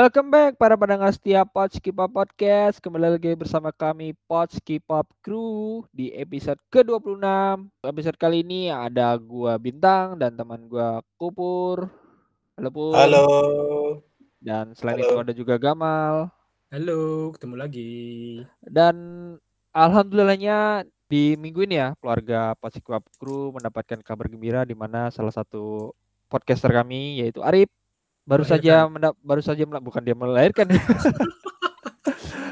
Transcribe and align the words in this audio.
Welcome 0.00 0.32
back 0.32 0.56
para 0.56 0.80
pendengar 0.80 1.12
setia 1.12 1.44
Pods 1.44 1.76
K-pop 1.76 2.08
Podcast. 2.08 2.80
Kembali 2.80 3.20
lagi 3.20 3.36
bersama 3.36 3.68
kami 3.68 4.16
Pods 4.24 4.56
K-pop 4.64 5.04
Crew 5.20 5.84
di 5.92 6.08
episode 6.16 6.56
ke-26. 6.72 7.20
Episode 7.84 8.16
kali 8.16 8.40
ini 8.40 8.72
ada 8.72 9.12
gua 9.20 9.60
Bintang 9.60 10.16
dan 10.16 10.32
teman 10.32 10.64
gua 10.72 11.04
Kupur. 11.20 11.92
Halo 12.56 12.68
Pur. 12.72 12.96
Halo. 12.96 13.24
Dan 14.40 14.72
selain 14.72 15.04
Halo. 15.04 15.04
itu 15.04 15.16
ada 15.20 15.32
juga 15.36 15.60
Gamal. 15.60 16.32
Halo, 16.72 17.36
ketemu 17.36 17.54
lagi. 17.60 17.92
Dan 18.64 18.96
alhamdulillahnya 19.76 20.88
di 21.12 21.36
minggu 21.36 21.68
ini 21.68 21.76
ya 21.76 21.92
keluarga 22.00 22.56
Pods 22.56 22.80
K-pop 22.80 23.04
Crew 23.20 23.52
mendapatkan 23.52 24.00
kabar 24.00 24.32
gembira 24.32 24.64
di 24.64 24.72
mana 24.72 25.12
salah 25.12 25.36
satu 25.36 25.92
podcaster 26.32 26.72
kami 26.72 27.20
yaitu 27.20 27.44
Arif 27.44 27.68
baru 28.30 28.44
saja 28.46 28.86
mendap 28.86 29.18
baru 29.18 29.42
saja 29.42 29.66
bukan 29.66 30.02
dia 30.06 30.14
melahirkan. 30.14 30.70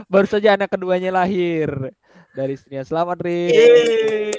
Baru 0.08 0.24
saja 0.24 0.56
anak 0.56 0.72
keduanya 0.72 1.12
lahir 1.12 1.68
dari 2.32 2.56
istrinya. 2.56 2.80
Selamat 2.80 3.20
Yeay, 3.28 4.32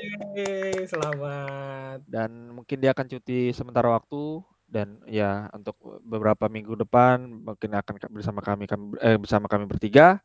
selamat. 0.89 2.01
dan 2.09 2.49
mungkin 2.49 2.81
dia 2.81 2.89
akan 2.89 3.05
cuti 3.05 3.53
sementara 3.53 3.93
waktu. 3.93 4.41
Dan 4.65 4.97
ya 5.05 5.45
untuk 5.53 5.77
beberapa 6.01 6.49
minggu 6.49 6.73
depan 6.73 7.21
mungkin 7.21 7.69
akan 7.73 7.95
ka- 8.01 8.09
bersama 8.09 8.41
kami, 8.41 8.65
kami 8.65 8.97
eh, 8.97 9.17
bersama 9.17 9.45
kami 9.45 9.69
bertiga 9.69 10.21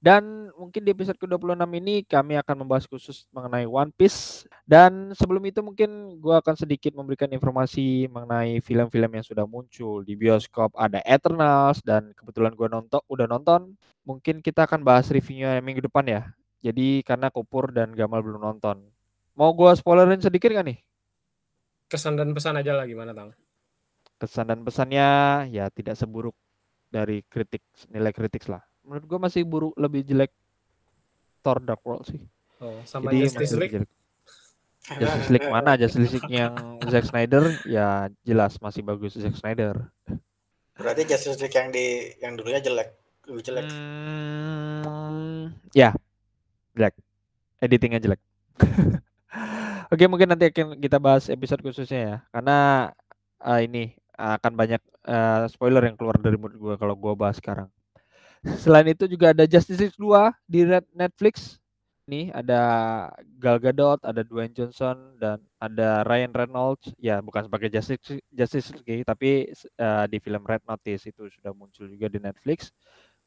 dan 0.00 0.48
mungkin 0.56 0.80
di 0.80 0.96
episode 0.96 1.20
ke-26 1.20 1.60
ini 1.76 2.00
kami 2.08 2.40
akan 2.40 2.64
membahas 2.64 2.88
khusus 2.88 3.28
mengenai 3.30 3.68
One 3.68 3.92
Piece. 3.92 4.48
Dan 4.64 5.12
sebelum 5.12 5.44
itu 5.44 5.60
mungkin 5.60 6.16
gua 6.16 6.40
akan 6.40 6.56
sedikit 6.56 6.96
memberikan 6.96 7.28
informasi 7.28 8.08
mengenai 8.08 8.64
film-film 8.64 9.20
yang 9.20 9.24
sudah 9.24 9.44
muncul 9.44 10.00
di 10.00 10.16
bioskop. 10.16 10.72
Ada 10.72 11.04
Eternals 11.04 11.84
dan 11.84 12.16
kebetulan 12.16 12.56
gua 12.56 12.72
nonton 12.72 13.04
udah 13.12 13.28
nonton. 13.28 13.76
Mungkin 14.08 14.40
kita 14.40 14.64
akan 14.64 14.80
bahas 14.80 15.12
reviewnya 15.12 15.60
minggu 15.60 15.84
depan 15.84 16.08
ya. 16.08 16.22
Jadi 16.64 17.04
karena 17.04 17.28
Kupur 17.28 17.68
dan 17.68 17.92
Gamal 17.92 18.24
belum 18.24 18.40
nonton. 18.40 18.80
Mau 19.36 19.52
gua 19.52 19.76
spoilerin 19.76 20.24
sedikit 20.24 20.48
gak 20.48 20.64
nih? 20.64 20.80
Kesan 21.92 22.16
dan 22.16 22.32
pesan 22.32 22.56
aja 22.56 22.72
lah 22.72 22.88
gimana, 22.88 23.12
Tang? 23.12 23.36
kesan 24.20 24.52
dan 24.52 24.60
pesannya 24.60 25.08
ya 25.48 25.72
tidak 25.72 25.96
seburuk 25.96 26.36
dari 26.92 27.24
kritik 27.24 27.64
nilai 27.88 28.12
kritik 28.12 28.44
lah 28.52 28.60
menurut 28.84 29.04
gua 29.06 29.18
masih 29.28 29.42
buruk 29.44 29.74
lebih 29.76 30.04
jelek 30.04 30.32
Thor 31.40 31.58
Dark 31.64 31.80
World 31.84 32.04
sih. 32.08 32.20
Oh, 32.60 32.76
sama 32.84 33.08
jadi 33.12 33.28
Justice 33.28 33.56
League. 33.56 33.72
jelek. 33.72 33.90
Justice 35.00 35.30
League 35.32 35.48
mana? 35.48 35.76
Justice 35.76 36.12
League 36.12 36.32
yang 36.32 36.52
Zack 36.88 37.08
Snyder? 37.08 37.44
Ya 37.64 38.08
jelas 38.24 38.60
masih 38.60 38.84
bagus 38.84 39.16
Zack 39.16 39.36
Snyder. 39.36 39.88
Berarti 40.76 41.02
Justice 41.08 41.40
League 41.40 41.56
yang 41.56 41.68
di 41.72 42.16
yang 42.20 42.32
dulunya 42.36 42.60
jelek, 42.60 42.96
lebih 43.28 43.42
jelek. 43.44 43.64
Hmm, 43.68 45.52
ya 45.76 45.92
jelek. 46.76 46.94
Editingnya 47.60 48.00
jelek. 48.00 48.20
Oke 49.92 50.04
mungkin 50.06 50.32
nanti 50.32 50.48
akan 50.48 50.80
kita 50.80 50.96
bahas 51.00 51.28
episode 51.28 51.60
khususnya 51.64 52.00
ya. 52.00 52.16
Karena 52.32 52.88
eh, 53.40 53.60
ini 53.64 53.92
akan 54.16 54.52
banyak 54.52 54.82
eh, 55.08 55.42
spoiler 55.48 55.84
yang 55.88 55.96
keluar 55.96 56.16
dari 56.20 56.36
mulut 56.36 56.56
gua 56.56 56.74
kalau 56.76 56.92
gua 56.96 57.16
bahas 57.16 57.40
sekarang 57.40 57.68
selain 58.62 58.88
itu 58.88 59.04
juga 59.04 59.32
ada 59.36 59.44
Justice 59.44 59.80
League 59.80 59.98
2 60.00 60.32
di 60.48 60.64
Red- 60.64 60.88
Netflix. 60.96 61.60
Nih 62.10 62.34
ada 62.34 62.60
Gal 63.38 63.62
Gadot 63.62 64.02
ada 64.02 64.26
Dwayne 64.26 64.50
Johnson 64.50 65.14
dan 65.22 65.38
ada 65.62 66.02
Ryan 66.02 66.32
Reynolds. 66.34 66.90
Ya 66.98 67.22
bukan 67.22 67.46
sebagai 67.46 67.70
Justice 67.70 68.18
Justice 68.34 68.74
League 68.74 69.06
tapi 69.06 69.52
eh, 69.54 70.04
di 70.10 70.18
film 70.18 70.42
Red 70.42 70.66
Notice 70.66 71.06
itu 71.06 71.30
sudah 71.30 71.52
muncul 71.54 71.86
juga 71.86 72.10
di 72.10 72.18
Netflix. 72.18 72.74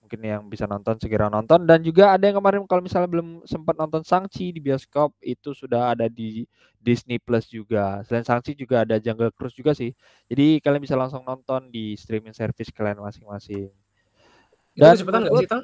Mungkin 0.03 0.19
yang 0.19 0.43
bisa 0.51 0.67
nonton 0.67 0.99
segera 0.99 1.31
nonton. 1.31 1.63
Dan 1.63 1.79
juga 1.79 2.11
ada 2.11 2.27
yang 2.27 2.35
kemarin 2.43 2.67
kalau 2.67 2.83
misalnya 2.83 3.07
belum 3.07 3.47
sempat 3.47 3.79
nonton 3.79 4.03
Shang-Chi 4.03 4.51
di 4.51 4.59
bioskop 4.59 5.15
itu 5.23 5.55
sudah 5.55 5.95
ada 5.95 6.11
di 6.11 6.43
Disney 6.75 7.23
Plus 7.23 7.47
juga. 7.47 8.03
Selain 8.03 8.27
Shang-Chi 8.27 8.51
juga 8.59 8.83
ada 8.83 8.99
Jungle 8.99 9.31
Cruise 9.31 9.55
juga 9.55 9.71
sih. 9.71 9.95
Jadi 10.27 10.59
kalian 10.59 10.83
bisa 10.83 10.99
langsung 10.99 11.23
nonton 11.23 11.71
di 11.71 11.95
streaming 11.95 12.35
service 12.35 12.67
kalian 12.75 12.99
masing-masing 12.99 13.71
Itu 14.73 14.81
Dan 14.81 14.93
cepetan 14.97 15.19
nggak 15.25 15.33
menurut 15.33 15.45
sih, 15.45 15.49
Tang? 15.51 15.63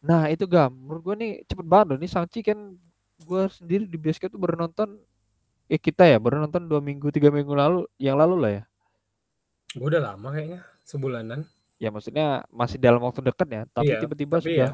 nah 0.00 0.22
itu 0.32 0.44
gam. 0.48 0.72
Menurut 0.72 1.02
gue 1.04 1.14
nih 1.20 1.32
cepet 1.44 1.66
banget 1.66 1.86
loh. 1.92 1.98
Nih 2.00 2.10
Shang-Chi 2.10 2.40
kan 2.42 2.58
gue 3.20 3.42
sendiri 3.52 3.84
di 3.84 3.98
bioskop 4.00 4.32
tuh 4.32 4.40
baru 4.40 4.56
nonton 4.56 4.96
eh 5.70 5.78
kita 5.78 6.08
ya 6.08 6.16
baru 6.18 6.40
nonton 6.42 6.66
dua 6.66 6.80
minggu 6.82 7.12
tiga 7.12 7.28
minggu 7.30 7.52
lalu 7.52 7.84
yang 8.00 8.16
lalu 8.18 8.34
lah 8.40 8.50
ya. 8.58 8.62
Gue 9.76 9.86
udah 9.86 10.02
lama 10.02 10.28
kayaknya, 10.34 10.60
sebulanan. 10.82 11.46
ya 11.80 11.88
maksudnya 11.88 12.44
masih 12.52 12.76
dalam 12.76 13.00
waktu 13.00 13.24
dekat 13.24 13.48
ya 13.48 13.62
tapi 13.72 13.88
Iya, 13.88 14.04
tiba-tiba 14.04 14.36
tapi 14.36 14.52
sudah 14.52 14.70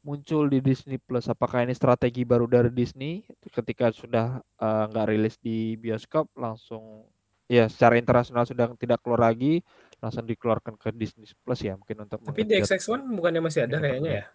muncul 0.00 0.46
di 0.46 0.58
Disney 0.60 0.96
Plus. 1.00 1.26
Apakah 1.26 1.64
ini 1.64 1.72
strategi 1.72 2.22
baru 2.22 2.44
dari 2.46 2.68
Disney? 2.70 3.24
Ketika 3.48 3.90
sudah 3.90 4.38
eh, 4.40 4.84
nggak 4.92 5.06
rilis 5.08 5.36
di 5.40 5.74
bioskop 5.76 6.28
langsung 6.36 7.08
ya 7.50 7.66
secara 7.66 7.98
internasional 7.98 8.46
sudah 8.46 8.70
tidak 8.78 9.00
keluar 9.02 9.26
lagi 9.26 9.58
langsung 10.00 10.24
dikeluarkan 10.24 10.74
ke 10.74 10.88
Disney 10.92 11.28
Plus 11.44 11.60
ya 11.60 11.76
mungkin 11.76 12.08
untuk 12.08 12.18
Tapi 12.20 12.42
di 12.42 12.56
mengejar- 12.56 12.80
XX1 12.80 13.04
bukannya 13.12 13.40
masih 13.44 13.60
ada 13.68 13.76
kayaknya 13.78 14.12
ya? 14.24 14.26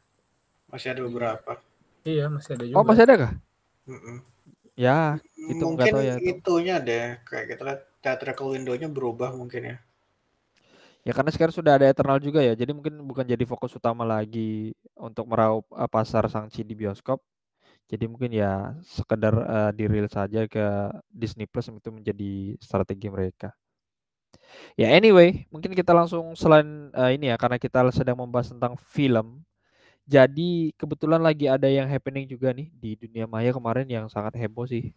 Masih 0.70 0.88
ada 0.94 1.02
beberapa. 1.06 1.52
Iya, 2.06 2.26
masih 2.30 2.52
ada 2.54 2.64
juga. 2.70 2.78
oh 2.78 2.86
masih 2.86 3.04
ada 3.04 3.16
kah 3.18 3.34
Mm-mm. 3.86 4.18
ya 4.74 5.18
Itu 5.50 5.64
mungkin 5.66 5.94
tahu 5.94 6.02
ya, 6.06 6.16
itu. 6.18 6.30
itunya 6.38 6.76
deh 6.82 7.18
kayak 7.26 7.46
kita 7.50 7.62
lihat 7.66 7.82
theatrical 8.02 8.48
window-nya 8.54 8.90
berubah 8.90 9.34
mungkin 9.34 9.62
ya. 9.74 9.78
ya 11.02 11.12
karena 11.14 11.30
sekarang 11.30 11.54
sudah 11.54 11.78
ada 11.78 11.86
Eternal 11.86 12.18
juga 12.18 12.42
ya 12.42 12.54
jadi 12.54 12.74
mungkin 12.74 12.98
bukan 13.06 13.26
jadi 13.26 13.46
fokus 13.46 13.74
utama 13.78 14.02
lagi 14.02 14.74
untuk 14.98 15.30
meraup 15.30 15.66
eh, 15.70 15.90
pasar 15.90 16.26
Shang-Chi 16.26 16.66
di 16.66 16.74
bioskop 16.74 17.22
jadi 17.86 18.10
mungkin 18.10 18.34
ya 18.34 18.74
sekedar 18.82 19.34
eh, 19.38 19.72
dirilis 19.78 20.14
saja 20.14 20.50
ke 20.50 20.66
Disney 21.10 21.46
Plus 21.46 21.70
itu 21.70 21.90
menjadi 21.94 22.58
strategi 22.58 23.06
mereka 23.10 23.54
ya 24.80 24.92
anyway 24.94 25.44
mungkin 25.50 25.72
kita 25.74 25.92
langsung 25.92 26.34
selain 26.38 26.92
eh, 26.92 27.16
ini 27.16 27.32
ya 27.32 27.36
karena 27.40 27.58
kita 27.60 27.86
sedang 27.92 28.20
membahas 28.20 28.52
tentang 28.52 28.76
film 28.92 29.42
jadi 30.06 30.70
kebetulan 30.78 31.18
lagi 31.18 31.50
ada 31.50 31.66
yang 31.66 31.90
happening 31.90 32.30
juga 32.30 32.54
nih 32.54 32.70
di 32.78 32.94
dunia 32.96 33.26
maya 33.26 33.50
kemarin 33.50 33.90
yang 33.90 34.06
sangat 34.06 34.38
heboh 34.38 34.70
sih 34.70 34.94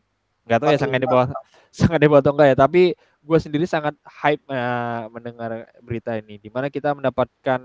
nggak 0.48 0.58
tahu 0.60 0.70
ya 0.72 0.78
sangat 0.80 1.00
45. 1.00 1.04
heboh 1.04 1.20
sangat 1.80 2.00
heboh 2.04 2.18
atau 2.20 2.32
enggak 2.36 2.48
ya 2.52 2.56
tapi 2.56 2.82
gue 3.18 3.38
sendiri 3.40 3.64
sangat 3.68 3.96
hype 4.04 4.44
eh, 4.48 5.02
mendengar 5.12 5.68
berita 5.84 6.16
ini 6.16 6.40
di 6.40 6.48
mana 6.48 6.68
kita 6.72 6.92
mendapatkan 6.96 7.60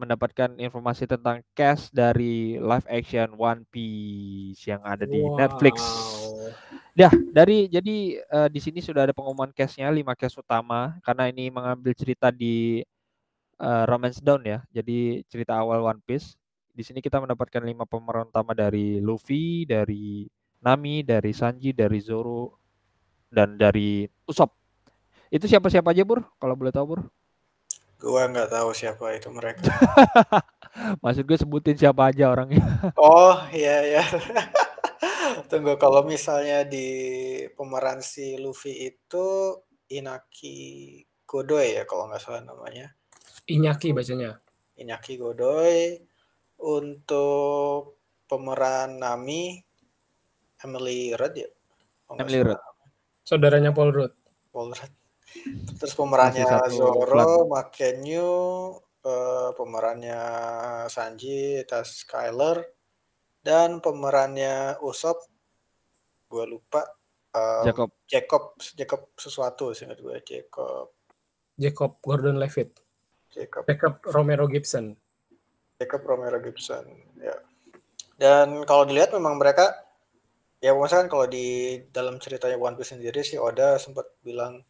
mendapatkan 0.00 0.56
informasi 0.56 1.04
tentang 1.04 1.44
cast 1.52 1.92
dari 1.92 2.56
live 2.56 2.88
action 2.88 3.36
One 3.36 3.68
Piece 3.68 4.64
yang 4.64 4.80
ada 4.80 5.04
di 5.04 5.20
Netflix. 5.36 5.76
Wow. 5.84 6.56
Dah, 6.96 7.12
dari 7.30 7.68
jadi 7.68 8.18
eh, 8.18 8.48
di 8.48 8.60
sini 8.60 8.80
sudah 8.80 9.04
ada 9.04 9.14
pengumuman 9.14 9.52
castnya 9.52 9.92
lima 9.92 10.16
cast 10.16 10.40
utama 10.40 10.96
karena 11.04 11.28
ini 11.28 11.52
mengambil 11.52 11.92
cerita 11.92 12.32
di 12.32 12.80
eh, 13.60 13.84
Romance 13.84 14.24
Dawn 14.24 14.42
ya. 14.48 14.64
Jadi 14.72 15.20
cerita 15.28 15.60
awal 15.60 15.84
One 15.84 16.00
Piece. 16.00 16.40
Di 16.72 16.80
sini 16.80 17.04
kita 17.04 17.20
mendapatkan 17.20 17.60
lima 17.60 17.84
pemeran 17.84 18.32
utama 18.32 18.56
dari 18.56 19.04
Luffy, 19.04 19.68
dari 19.68 20.24
Nami, 20.64 21.04
dari 21.04 21.32
Sanji, 21.36 21.76
dari 21.76 22.00
Zoro, 22.00 22.56
dan 23.28 23.60
dari 23.60 24.08
Usopp. 24.24 24.56
Itu 25.30 25.46
siapa-siapa 25.46 25.94
aja, 25.94 26.02
Bur? 26.02 26.26
Kalau 26.42 26.58
boleh 26.58 26.74
tahu, 26.74 26.96
Bur? 26.96 27.00
Gua 28.00 28.24
nggak 28.32 28.48
tahu 28.48 28.72
siapa 28.72 29.12
itu 29.12 29.28
mereka. 29.28 29.68
Maksud 31.04 31.28
gue 31.28 31.36
sebutin 31.36 31.76
siapa 31.76 32.08
aja 32.08 32.32
orangnya. 32.32 32.64
oh 32.96 33.36
iya 33.52 34.00
ya. 34.00 34.04
Tunggu 35.52 35.76
kalau 35.76 36.00
misalnya 36.08 36.64
di 36.64 36.88
pemeran 37.52 38.00
si 38.00 38.40
Luffy 38.40 38.88
itu 38.88 39.52
Inaki 39.92 40.98
Godoy 41.28 41.76
ya 41.76 41.84
kalau 41.84 42.08
nggak 42.08 42.22
salah 42.24 42.40
namanya. 42.40 42.96
Inyaki 43.50 43.92
bacanya. 43.92 44.40
Inaki 44.80 45.20
Godoy. 45.20 46.00
Untuk 46.60 48.00
pemeran 48.28 49.00
Nami 49.00 49.60
Emily 50.60 51.16
Rudd 51.16 51.34
ya. 51.36 51.48
Emily. 52.16 52.40
Rudd. 52.44 52.60
Saudaranya 53.24 53.72
Paul 53.72 53.92
Rudd. 53.92 54.12
Paul 54.52 54.72
Rudd. 54.76 54.99
Terus 55.78 55.94
pemerannya 55.96 56.46
Zoro, 56.68 57.48
Makenyu, 57.48 58.32
eh, 59.04 59.50
pemerannya 59.56 60.20
Sanji, 60.90 61.64
Tas 61.64 62.04
Skyler, 62.04 62.60
dan 63.40 63.80
pemerannya 63.80 64.76
Usopp, 64.84 65.24
gue 66.28 66.44
lupa. 66.46 66.84
eh, 67.30 67.62
Jacob. 67.70 67.94
Jacob, 68.10 68.42
Jacob 68.58 69.00
sesuatu 69.14 69.70
sih 69.70 69.86
gue 69.86 70.18
Jacob, 70.26 70.90
Jacob 71.54 72.00
Gordon-Levitt. 72.02 72.74
Jacob, 73.30 73.62
Jacob 73.68 74.02
Romero 74.10 74.50
Gibson. 74.50 74.98
Jacob 75.78 76.02
Romero 76.02 76.42
Gibson. 76.42 76.82
Ya. 77.22 77.38
Dan 78.18 78.66
kalau 78.66 78.84
dilihat 78.84 79.14
memang 79.14 79.38
mereka, 79.38 79.70
ya 80.58 80.74
misalkan 80.74 81.06
kalau 81.06 81.24
di 81.30 81.78
dalam 81.94 82.18
ceritanya 82.18 82.58
One 82.58 82.76
Piece 82.76 82.92
sendiri 82.92 83.22
sih 83.22 83.38
Oda 83.38 83.78
sempat 83.78 84.10
bilang 84.20 84.60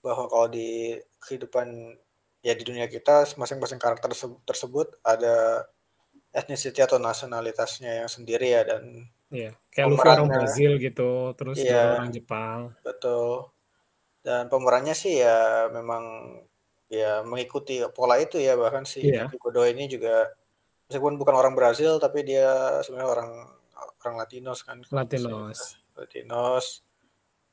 bahwa 0.00 0.28
kalau 0.28 0.48
di 0.48 0.96
kehidupan 1.20 1.96
ya 2.40 2.56
di 2.56 2.64
dunia 2.64 2.88
kita 2.88 3.28
masing-masing 3.36 3.76
karakter 3.76 4.12
tersebut, 4.48 4.96
ada 5.04 5.68
etnisiti 6.32 6.80
atau 6.80 6.96
nasionalitasnya 6.96 8.04
yang 8.04 8.10
sendiri 8.10 8.54
ya 8.54 8.62
dan 8.64 9.08
Iya, 9.30 9.54
kayak 9.70 9.86
Luffy 9.94 10.08
orang 10.10 10.26
Brazil 10.26 10.72
gitu, 10.82 11.10
terus 11.38 11.62
iya 11.62 12.02
orang 12.02 12.10
Jepang. 12.10 12.74
betul 12.82 13.54
dan 14.26 14.50
pemerannya 14.52 14.92
sih 14.92 15.22
ya 15.22 15.70
memang 15.72 16.34
ya 16.90 17.22
mengikuti 17.22 17.80
pola 17.94 18.18
itu 18.20 18.36
ya 18.42 18.58
bahkan 18.58 18.82
si 18.84 19.06
Iya. 19.06 19.30
Ini 19.30 19.84
juga 19.86 20.28
meskipun 20.90 21.14
bukan 21.16 21.34
orang 21.38 21.54
Brazil 21.54 21.96
tapi 22.02 22.26
dia 22.26 22.82
sebenarnya 22.82 23.06
orang 23.08 23.30
orang 24.02 24.14
Latinos 24.18 24.60
kan. 24.66 24.82
Latinos. 24.90 25.78
Latinos 25.94 26.82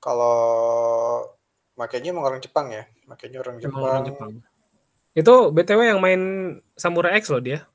kalau 0.02 1.22
makanya 1.80 2.08
emang 2.14 2.26
orang 2.28 2.42
Jepang 2.44 2.68
ya 2.74 2.84
makanya 3.10 3.38
orang 3.44 3.56
Emang 3.62 3.82
orang 3.86 4.02
Jepang 4.04 4.32
Jepang. 4.32 4.32
Itu 5.18 5.34
BTW 5.56 5.80
yang 5.92 6.00
main 6.02 6.22
Samurai 6.78 7.18
X 7.18 7.30
loh 7.34 7.42
dia, 7.42 7.66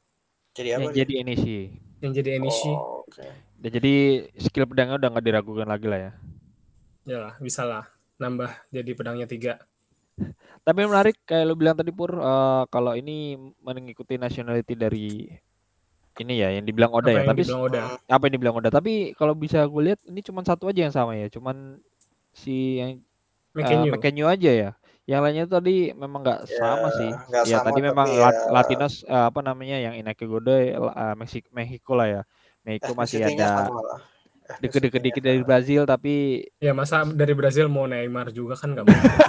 jadi 0.56 0.78
apa 0.78 0.88
Yang 0.88 0.93
dia? 0.94 1.04
jadi 1.04 1.12
ini 1.22 1.34
sih. 1.37 1.60
yang 2.02 2.12
jadi 2.14 2.31
Enishi. 2.38 2.72
Oh, 2.72 3.06
oke 3.06 3.26
Ya, 3.62 3.70
jadi 3.70 3.94
skill 4.43 4.66
pedangnya 4.66 4.99
udah 4.99 5.08
nggak 5.14 5.26
diragukan 5.26 5.69
lagi 5.70 5.87
lah 5.87 6.00
ya. 6.10 6.12
Ya 7.02 7.19
lah, 7.19 7.34
bisa 7.43 7.62
lah 7.66 7.84
nambah 8.19 8.50
jadi 8.70 8.90
pedangnya 8.94 9.26
tiga. 9.26 9.52
Tapi 10.62 10.81
menarik 10.87 11.16
kayak 11.26 11.44
lu 11.48 11.55
bilang 11.58 11.75
tadi 11.75 11.90
Pur, 11.90 12.14
eh, 12.14 12.62
kalau 12.70 12.94
ini 12.94 13.34
mengikuti 13.66 14.14
nationality 14.14 14.75
dari 14.78 15.06
ini 16.22 16.34
ya 16.43 16.48
yang 16.55 16.64
dibilang 16.69 16.93
Oda 16.93 17.08
Apa 17.08 17.19
ya. 17.19 17.22
yang 17.25 17.31
Tapi 17.31 17.43
dibilang 17.43 17.62
Oda? 17.66 17.82
Apa 18.06 18.22
yang 18.28 18.34
dibilang 18.38 18.56
Oda? 18.60 18.69
Tapi 18.70 18.93
kalau 19.19 19.34
bisa 19.34 19.64
gue 19.66 19.82
lihat 19.93 20.00
ini 20.06 20.20
cuma 20.22 20.44
satu 20.44 20.69
aja 20.70 20.81
yang 20.87 20.94
sama 20.94 21.16
ya. 21.19 21.26
Cuman 21.32 21.81
si 22.32 22.81
yang 22.81 23.00
eh, 23.52 23.56
Mekenyu. 23.58 23.90
Mekenyu 23.93 24.25
aja 24.26 24.50
ya. 24.50 24.70
Yang 25.02 25.20
lainnya 25.20 25.44
tadi 25.46 25.76
memang 25.93 26.20
nggak 26.22 26.40
ya 26.44 26.56
sama 26.56 26.88
sih. 26.94 27.10
nggak 27.10 27.44
Ya 27.44 27.56
sama 27.58 27.66
tadi 27.69 27.81
memang 27.82 28.06
ya 28.08 28.20
Lat- 28.22 28.46
Latinos 28.49 28.94
eh, 29.02 29.25
apa 29.28 29.40
namanya 29.40 29.76
yang 29.76 29.94
Inaki 29.94 30.25
Godoy 30.25 30.72
eh, 30.72 31.14
Meksiko, 31.14 31.49
Meksiko 31.50 31.93
lah 31.93 32.08
ya. 32.08 32.22
Meksiko 32.62 32.94
masih 32.94 33.19
etnisitinya 33.20 33.66
ada 33.66 33.99
deket-deket 34.58 35.00
dikit 35.00 35.22
dari 35.22 35.40
Brazil 35.40 35.82
tapi 35.82 36.44
Ya 36.58 36.70
masa 36.70 37.02
dari 37.04 37.32
Brazil 37.32 37.66
mau 37.66 37.87
Neymar 37.87 38.31
juga 38.31 38.54
kan 38.54 38.70
nggak 38.70 38.84
mungkin. 38.84 39.10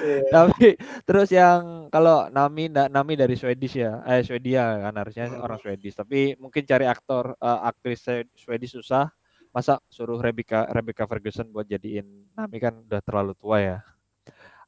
Iya. 0.00 0.24
tapi 0.32 0.80
terus 1.04 1.28
yang 1.28 1.92
kalau 1.92 2.32
Nami 2.32 2.72
Nami 2.72 3.12
dari 3.12 3.36
Swedish 3.36 3.76
ya 3.76 4.00
eh 4.02 4.24
Swedia 4.24 4.80
kan 4.80 4.96
harusnya 4.96 5.28
Hmm. 5.28 5.44
orang 5.44 5.60
Swedish 5.60 5.92
tapi 5.92 6.32
mungkin 6.40 6.64
cari 6.64 6.88
aktor 6.88 7.36
eh, 7.36 7.60
aktris 7.62 8.00
Swe- 8.00 8.32
Swedish 8.34 8.72
susah 8.72 9.12
masa 9.50 9.82
suruh 9.90 10.18
Rebecca 10.18 10.66
Rebecca 10.70 11.04
Ferguson 11.10 11.50
buat 11.50 11.66
jadiin 11.66 12.06
Nami 12.38 12.58
kan 12.62 12.74
udah 12.86 13.00
terlalu 13.02 13.32
tua 13.34 13.58
ya? 13.58 13.78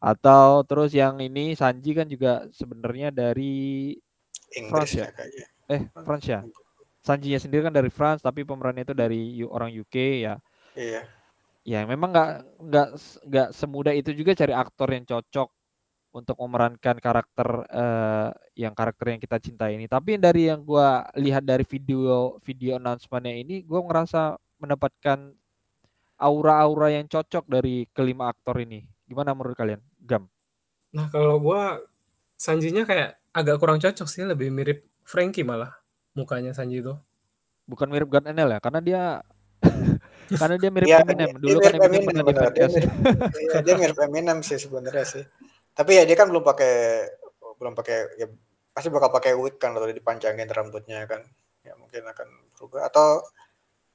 Atau 0.02 0.66
terus 0.66 0.90
yang 0.90 1.22
ini 1.22 1.54
Sanji 1.54 1.94
kan 1.94 2.10
juga 2.10 2.50
sebenarnya 2.50 3.14
dari 3.14 3.94
France 4.66 4.98
ya? 4.98 5.06
Inggrisnya 5.06 5.08
kayaknya. 5.14 5.46
Eh 5.70 5.82
France 6.02 6.26
ya? 6.26 6.40
Sanjinya 7.02 7.38
sendiri 7.38 7.62
kan 7.66 7.74
dari 7.74 7.90
France 7.90 8.22
tapi 8.22 8.42
pemerannya 8.42 8.82
itu 8.82 8.94
dari 8.94 9.42
orang 9.46 9.70
UK 9.70 9.96
ya. 10.26 10.34
Iya. 10.74 11.02
Ya 11.62 11.86
memang 11.86 12.10
nggak 12.10 12.30
nggak 12.58 12.88
nggak 13.30 13.48
semudah 13.54 13.94
itu 13.94 14.10
juga 14.10 14.34
cari 14.34 14.50
aktor 14.50 14.90
yang 14.90 15.06
cocok 15.06 15.48
untuk 16.12 16.36
memerankan 16.36 16.98
karakter 17.00 17.48
eh, 17.70 18.28
yang 18.58 18.74
karakter 18.76 19.16
yang 19.16 19.20
kita 19.22 19.38
cintai 19.38 19.78
ini. 19.78 19.86
Tapi 19.86 20.18
dari 20.18 20.50
yang 20.50 20.60
gua 20.66 21.06
lihat 21.16 21.46
dari 21.46 21.62
video 21.62 22.36
video 22.42 22.76
announcementnya 22.76 23.34
ini 23.38 23.62
gua 23.62 23.80
ngerasa 23.86 24.36
mendapatkan 24.62 25.18
aura-aura 26.16 26.94
yang 26.94 27.10
cocok 27.10 27.44
dari 27.50 27.90
kelima 27.90 28.30
aktor 28.30 28.62
ini 28.62 28.86
gimana 29.04 29.34
menurut 29.34 29.58
kalian 29.58 29.82
Gam 29.98 30.30
Nah 30.92 31.08
kalau 31.08 31.40
gua 31.40 31.80
Sanjinya 32.36 32.82
kayak 32.84 33.16
agak 33.32 33.56
kurang 33.62 33.78
cocok 33.80 34.06
sih, 34.10 34.22
lebih 34.26 34.50
mirip 34.52 34.84
Frankie 35.06 35.46
malah 35.46 35.72
mukanya 36.12 36.52
Sanji 36.52 36.82
itu. 36.84 36.94
bukan 37.64 37.88
mirip 37.90 38.08
Gun 38.10 38.26
Enel 38.28 38.50
ya 38.54 38.58
karena 38.62 38.80
dia 38.82 39.02
karena 40.40 40.56
dia 40.58 40.70
mirip 40.74 40.90
Iya, 40.90 40.98
Eminem 40.98 41.30
dia, 41.30 41.40
dulu 41.42 41.58
dia 41.58 41.64
kan 41.64 41.72
mirip 41.72 41.84
Eminem 41.86 42.02
Eminem 42.02 42.04
pernah 42.06 42.24
di 42.26 42.34
benar. 42.34 42.50
Dia 42.56 42.66
mirip, 42.72 42.92
iya, 43.38 43.58
dia 43.64 43.74
mirip 43.78 43.98
Eminem 43.98 44.38
sih 44.42 44.58
sebenarnya 44.58 45.04
sih. 45.06 45.24
Tapi 45.76 45.90
ya 45.98 46.02
dia 46.08 46.16
kan 46.18 46.28
belum 46.30 46.44
pakai 46.44 46.72
belum 47.58 47.72
pakai 47.78 47.96
ya 48.20 48.26
pasti 48.74 48.88
bakal 48.90 49.10
pakai 49.14 49.32
wig 49.38 49.56
kan 49.62 49.72
atau 49.76 49.86
dipanjangin 49.88 50.48
rambutnya 50.50 51.06
kan. 51.06 51.22
Ya 51.66 51.74
mungkin 51.78 52.02
akan 52.06 52.28
berubah 52.58 52.90
atau 52.90 53.22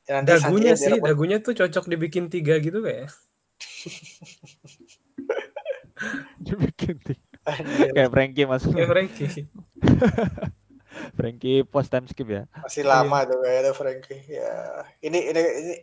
ya 0.08 0.12
nanti 0.18 0.30
Dagunya 0.34 0.74
sih, 0.80 0.96
rambut 0.96 1.08
dagunya 1.12 1.38
tuh 1.44 1.54
cocok 1.54 1.86
dibikin 1.92 2.32
tiga 2.32 2.56
gitu 2.64 2.80
kayak. 2.80 3.12
dibikin 6.46 6.98
anjir, 7.44 7.90
kayak 7.96 8.12
Frankie 8.14 8.46
masuk 8.48 8.72
Kayak 8.76 8.90
Frankie. 8.92 9.48
Frankie 11.18 11.62
post 11.62 11.94
time 11.94 12.10
skip 12.10 12.26
ya 12.26 12.50
masih 12.58 12.82
lama 12.82 13.22
tuh 13.28 13.38
kayaknya 13.44 13.62
tuh 13.70 13.76
Frankie. 13.78 14.22
Ya 14.26 14.54
ini 15.06 15.30
ini 15.30 15.42
ini 15.42 15.74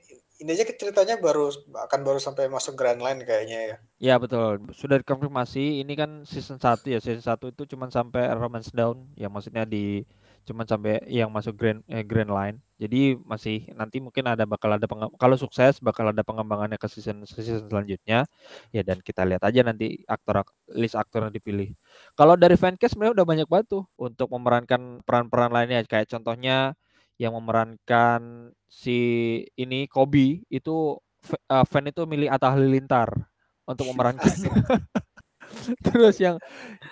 ini 0.43 0.51
aja 0.51 0.67
ceritanya 0.67 1.23
baru 1.23 1.55
akan 1.87 2.01
baru 2.03 2.19
sampai 2.19 2.51
masuk 2.51 2.75
Grand 2.75 2.99
Line 2.99 3.23
kayaknya 3.23 3.59
ya. 3.63 3.77
Ya 4.03 4.15
betul, 4.19 4.59
sudah 4.75 4.99
dikonfirmasi. 4.99 5.87
Ini 5.87 5.93
kan 5.95 6.11
season 6.27 6.59
1 6.59 6.91
ya. 6.91 6.99
Season 6.99 7.23
1 7.23 7.55
itu 7.55 7.63
cuma 7.71 7.87
sampai 7.89 8.27
Romance 8.35 8.75
Down, 8.75 9.07
ya 9.15 9.31
maksudnya 9.31 9.63
di 9.63 10.03
cuma 10.45 10.63
sampai 10.69 11.01
yang 11.09 11.33
masuk 11.33 11.57
Grand 11.57 11.81
eh, 11.89 12.05
Grand 12.05 12.29
Line. 12.29 12.57
Jadi 12.77 13.17
masih 13.25 13.71
nanti 13.73 13.99
mungkin 14.03 14.29
ada 14.29 14.45
bakal 14.45 14.77
ada 14.77 14.85
kalau 15.17 15.37
sukses 15.41 15.81
bakal 15.81 16.11
ada 16.13 16.21
pengembangannya 16.21 16.77
ke 16.77 16.87
season 16.91 17.25
season 17.25 17.67
selanjutnya. 17.69 18.29
Ya 18.71 18.83
dan 18.85 19.01
kita 19.01 19.25
lihat 19.25 19.43
aja 19.45 19.65
nanti 19.65 20.05
aktor 20.05 20.45
list 20.77 20.95
aktor 20.95 21.27
yang 21.29 21.35
dipilih. 21.35 21.73
Kalau 22.19 22.37
dari 22.37 22.57
fancast 22.61 22.95
sebenarnya 22.95 23.23
udah 23.23 23.27
banyak 23.27 23.49
banget 23.49 23.67
tuh 23.81 23.85
untuk 23.97 24.29
memerankan 24.33 25.01
peran-peran 25.03 25.51
lainnya 25.53 25.81
kayak 25.89 26.13
contohnya 26.13 26.77
yang 27.17 27.33
memerankan 27.39 28.53
si 28.67 28.99
ini 29.55 29.87
Kobe 29.87 30.45
itu 30.51 30.77
eh, 31.31 31.65
fan 31.65 31.89
itu 31.89 32.05
milih 32.05 32.29
Atta 32.29 32.53
Halilintar 32.53 33.11
untuk 33.65 33.89
memerankan. 33.91 34.29
terus 35.87 36.17
yang 36.19 36.37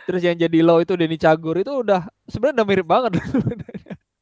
terus 0.04 0.22
yang 0.22 0.36
jadi 0.36 0.58
low 0.62 0.78
itu 0.78 0.94
Denny 0.94 1.16
Cagur 1.16 1.58
itu 1.58 1.70
udah 1.70 2.06
sebenarnya 2.26 2.62
udah 2.62 2.66
mirip 2.68 2.86
banget 2.86 3.12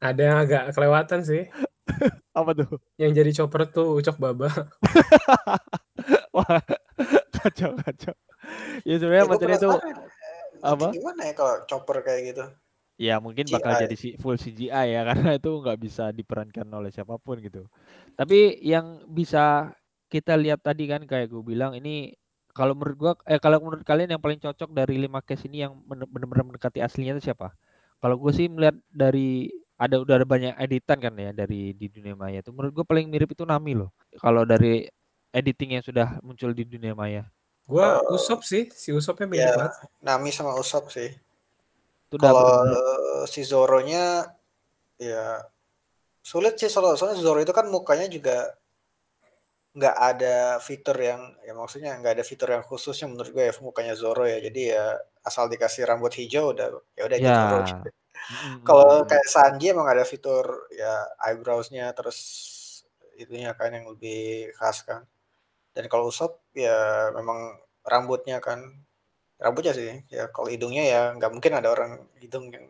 Ada 0.00 0.22
yang 0.25 0.38
agak 0.40 0.62
kelewatan 0.73 1.20
sih. 1.23 1.44
apa 2.38 2.50
tuh 2.54 2.80
Yang 2.97 3.12
jadi 3.20 3.30
chopper 3.37 3.68
tuh 3.68 3.99
Ucok 3.99 4.16
Baba. 4.16 4.49
wah 6.35 6.61
kacau 7.32 7.75
kacau 7.76 8.14
ya 8.87 8.97
sebenarnya 8.97 9.26
Ya, 9.26 9.30
macam 9.30 9.49
itu 9.50 9.68
nanti 9.68 9.90
apa 10.61 10.87
gimana 10.90 11.23
ya 11.28 11.35
kalau 11.35 11.54
chopper 11.66 11.97
kayak 12.00 12.20
gitu. 12.32 12.44
ya 13.00 13.16
mungkin 13.18 13.49
bakal 13.49 13.73
CGI. 13.73 13.80
jadi 13.80 13.97
si 13.97 14.09
full 14.16 14.37
CGI 14.37 14.87
ya 14.92 15.02
karena 15.04 15.30
itu 15.37 15.50
nggak 15.50 15.78
bisa 15.80 16.12
diperankan 16.12 16.68
oleh 16.70 16.92
siapa 16.92 17.16
pun 17.16 17.40
gitu 17.40 17.64
tapi 18.14 18.61
yang 18.61 19.04
bisa 19.09 19.73
kita 20.06 20.37
lihat 20.37 20.61
tadi 20.61 20.85
kan 20.85 21.02
kayak 21.04 21.30
gue 21.30 21.42
bilang 21.42 21.73
ini 21.73 22.12
kalau 22.52 22.75
menurut 22.75 22.97
gua 22.99 23.12
eh 23.26 23.38
kalau 23.38 23.59
menurut 23.62 23.83
kalian 23.87 24.16
yang 24.16 24.23
paling 24.23 24.40
cocok 24.42 24.71
dari 24.75 24.99
lima 24.99 25.23
case 25.23 25.47
ini 25.47 25.64
yang 25.66 25.78
benar-benar 25.87 26.47
mendekati 26.47 26.83
aslinya 26.83 27.16
itu 27.19 27.30
siapa? 27.30 27.54
Kalau 28.00 28.16
gue 28.16 28.33
sih 28.33 28.49
melihat 28.49 28.76
dari 28.88 29.52
ada 29.80 30.00
udah 30.00 30.21
ada 30.21 30.26
banyak 30.28 30.54
editan 30.61 30.99
kan 31.00 31.12
ya 31.16 31.33
dari 31.33 31.73
di 31.76 31.87
dunia 31.88 32.16
maya 32.16 32.40
itu. 32.40 32.52
Menurut 32.52 32.73
gue 32.80 32.85
paling 32.85 33.07
mirip 33.09 33.33
itu 33.33 33.45
Nami 33.45 33.76
loh. 33.76 33.92
Kalau 34.16 34.45
dari 34.49 34.88
editing 35.33 35.78
yang 35.78 35.85
sudah 35.85 36.19
muncul 36.25 36.50
di 36.52 36.64
dunia 36.64 36.92
maya. 36.97 37.28
Gua 37.69 38.02
Eh, 38.02 38.14
Usop 38.16 38.42
sih, 38.42 38.66
si 38.75 38.90
Usopnya 38.90 39.30
mirip 39.30 39.47
ya 39.47 39.52
banget. 39.57 39.75
Nami 40.02 40.30
sama 40.35 40.52
Usopp 40.59 40.90
sih. 40.90 41.12
itu 42.11 42.19
udah 42.19 42.30
Kalau 42.35 42.50
si 43.30 43.47
Zoro-nya 43.47 44.26
ya 44.99 45.47
sulit 46.21 46.59
sih 46.59 46.66
soalnya, 46.66 46.99
soalnya 46.99 47.23
Zoro 47.23 47.38
itu 47.38 47.54
kan 47.54 47.71
mukanya 47.71 48.11
juga 48.11 48.59
nggak 49.71 49.97
ada 49.97 50.59
fitur 50.59 50.99
yang 50.99 51.23
ya 51.47 51.55
maksudnya 51.55 51.95
nggak 52.03 52.19
ada 52.19 52.25
fitur 52.27 52.50
yang 52.50 52.67
khususnya 52.67 53.07
menurut 53.07 53.31
gue 53.31 53.45
ya 53.47 53.53
mukanya 53.62 53.95
Zoro 53.95 54.27
ya. 54.27 54.43
Jadi 54.43 54.61
ya 54.75 54.99
asal 55.23 55.47
dikasih 55.47 55.87
rambut 55.87 56.11
hijau 56.17 56.50
udah 56.50 56.69
ya 56.99 57.03
udah 57.07 57.17
aja 57.17 57.29
ya 57.29 57.35
Zoro. 57.47 57.61
Kalau 58.69 59.07
kayak 59.09 59.27
Sanji 59.31 59.73
emang 59.73 59.89
ada 59.89 60.05
fitur 60.05 60.69
ya 60.75 61.07
eyebrows-nya 61.25 61.91
terus 61.97 62.19
itunya 63.17 63.55
kan 63.55 63.73
yang 63.73 63.87
lebih 63.91 64.53
khas 64.59 64.83
kan. 64.85 65.07
Dan 65.71 65.87
kalau 65.87 66.11
Usopp 66.11 66.43
ya 66.50 67.09
memang 67.15 67.55
rambutnya 67.87 68.43
kan 68.43 68.61
rambutnya 69.41 69.73
sih 69.73 70.05
ya 70.12 70.29
kalau 70.29 70.53
hidungnya 70.53 70.85
ya 70.85 71.03
nggak 71.17 71.33
mungkin 71.33 71.53
ada 71.57 71.73
orang 71.73 72.05
hidung 72.21 72.53
yang 72.53 72.69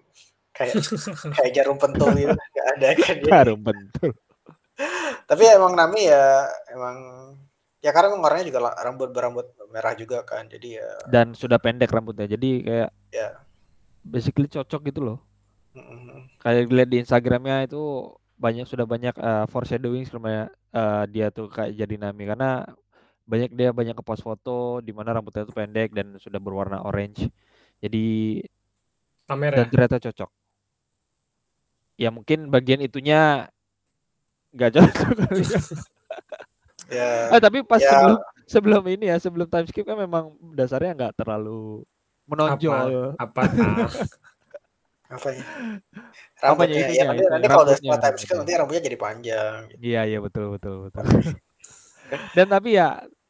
kayak 0.55 0.79
kayak 1.37 1.53
jarum 1.57 1.77
pentul 1.77 2.15
gitu 2.15 2.31
nggak 2.31 2.67
ada 2.79 2.89
kan 2.95 3.15
jadi 3.19 3.31
Harum 3.35 3.61
bentul 3.67 4.11
tapi 5.31 5.43
ya 5.45 5.57
emang 5.61 5.75
Nami 5.77 6.03
ya 6.09 6.49
emang 6.73 6.97
ya 7.81 7.91
karena 7.97 8.17
warnanya 8.17 8.47
juga 8.49 8.61
rambut 8.85 9.09
berambut 9.13 9.47
merah 9.73 9.97
juga 9.97 10.21
kan 10.25 10.45
jadi 10.49 10.85
ya 10.85 10.91
dan 11.09 11.33
sudah 11.33 11.57
pendek 11.57 11.93
rambutnya 11.93 12.29
jadi 12.29 12.51
kayak 12.61 12.91
ya. 13.13 13.29
basically 14.05 14.49
cocok 14.49 14.81
gitu 14.91 15.01
loh. 15.05 15.19
Mm, 15.71 16.27
kayak 16.43 16.67
dilihat 16.67 16.91
di 16.91 16.99
Instagramnya 16.99 17.71
itu 17.71 18.11
banyak 18.41 18.67
sudah 18.67 18.89
banyak 18.89 19.15
eh, 19.15 19.47
foreshadowing 19.53 20.09
sebenarnya 20.09 20.51
eh, 20.75 21.05
dia 21.13 21.27
tuh 21.31 21.47
kayak 21.53 21.77
jadi 21.77 21.95
Nami. 22.01 22.25
Karena 22.27 22.65
banyak 23.29 23.55
dia 23.55 23.71
banyak 23.71 23.95
ke 23.95 24.03
post 24.03 24.27
foto 24.27 24.83
di 24.83 24.91
mana 24.91 25.15
rambutnya 25.15 25.47
itu 25.47 25.55
pendek 25.55 25.95
dan 25.95 26.19
sudah 26.19 26.41
berwarna 26.43 26.83
orange. 26.83 27.31
Jadi 27.79 28.41
Pamer 29.29 29.53
dan 29.55 29.67
ya? 29.69 29.71
ternyata 29.71 29.97
cocok. 30.03 30.31
Ya 32.01 32.09
mungkin 32.11 32.49
bagian 32.49 32.81
itunya 32.81 33.53
nggak 34.51 34.71
cocok 34.77 35.09
kali 35.27 35.45
ya. 35.47 35.61
Ya, 36.91 37.31
Ah, 37.31 37.39
tapi 37.39 37.63
pas 37.63 37.79
ya 37.79 37.87
sebelum 37.95 38.19
sebelum 38.51 38.83
ini 38.91 39.07
ya, 39.15 39.17
sebelum 39.23 39.47
time 39.47 39.63
skip 39.71 39.87
kan 39.87 39.95
memang 39.95 40.35
dasarnya 40.59 40.91
nggak 40.99 41.15
terlalu 41.23 41.87
menonjol. 42.27 43.15
Apa? 43.15 43.47
Apa? 43.47 43.47
apanya? 45.15 45.45
Apanya 46.43 46.67
Rambutnya. 46.67 46.75
Ya 46.75 46.83
itunya, 46.83 47.05
nanti 47.07 47.23
itu, 47.23 47.31
nanti 47.31 47.47
kalau 47.47 47.63
udah 47.63 47.75
rambutnya, 47.79 47.79
setelah 47.79 48.01
time 48.03 48.17
skip 48.19 48.27
rambutnya. 48.27 48.39
nanti 48.43 48.53
rambutnya 48.59 48.83
jadi 48.91 48.99
panjang. 48.99 49.57
gitu. 49.71 49.79
Iya, 49.87 50.01
iya 50.11 50.19
betul 50.19 50.45
betul 50.59 50.75
betul. 50.91 51.05
Dan 52.37 52.47
tapi 52.51 52.69
ya 52.75 52.89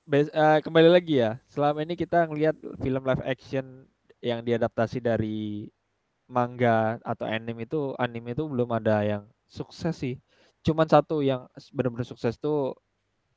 bes- 0.08 0.32
eh, 0.32 0.58
kembali 0.64 0.88
lagi 0.88 1.14
ya, 1.20 1.36
selama 1.52 1.84
ini 1.84 1.94
kita 2.00 2.24
ngelihat 2.24 2.56
film 2.80 3.02
live 3.04 3.24
action 3.28 3.84
yang 4.24 4.40
diadaptasi 4.40 5.04
dari 5.04 5.68
manga 6.24 6.96
atau 7.04 7.28
anime 7.28 7.68
itu 7.68 7.92
anime 8.00 8.32
itu 8.32 8.44
belum 8.48 8.72
ada 8.72 9.04
yang 9.04 9.22
sukses 9.44 9.92
sih. 10.00 10.16
Cuman 10.66 10.86
satu 10.88 11.24
yang 11.24 11.48
benar-benar 11.72 12.04
sukses 12.08 12.36
tuh 12.36 12.76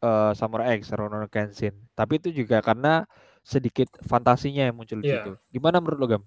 eh, 0.04 0.32
Samurai 0.36 0.76
X, 0.80 0.92
Rurouni 0.92 1.32
Kenshin. 1.32 1.72
Tapi 1.96 2.20
itu 2.20 2.30
juga 2.44 2.60
karena 2.60 3.08
sedikit 3.44 3.88
fantasinya 4.04 4.68
yang 4.72 4.76
muncul 4.76 5.00
di 5.00 5.08
Iya. 5.12 5.24
situ. 5.24 5.32
Gimana 5.56 5.80
menurut 5.84 6.00
lo, 6.00 6.08
Gam? 6.08 6.24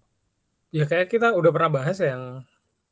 Ya 0.73 0.85
kayak 0.85 1.09
kita 1.13 1.33
udah 1.33 1.51
pernah 1.53 1.71
bahas 1.81 1.97
ya 2.01 2.17
yang 2.17 2.25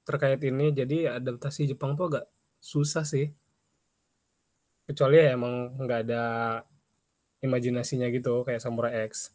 terkait 0.04 0.40
ini. 0.44 0.72
Jadi 0.72 1.08
adaptasi 1.08 1.68
Jepang 1.72 1.96
tuh 1.96 2.12
agak 2.12 2.24
susah 2.60 3.04
sih. 3.04 3.32
Kecuali 4.84 5.16
ya 5.16 5.32
emang 5.36 5.72
nggak 5.80 6.00
ada 6.08 6.22
imajinasinya 7.40 8.08
gitu 8.12 8.44
kayak 8.44 8.60
Samurai 8.60 9.08
X. 9.08 9.32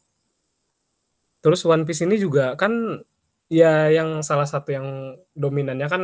Terus 1.42 1.62
One 1.66 1.86
Piece 1.88 2.04
ini 2.06 2.18
juga 2.22 2.54
kan 2.60 3.02
ya 3.50 3.90
yang 3.90 4.22
salah 4.22 4.46
satu 4.46 4.70
yang 4.74 4.88
dominannya 5.34 5.88
kan 5.90 6.04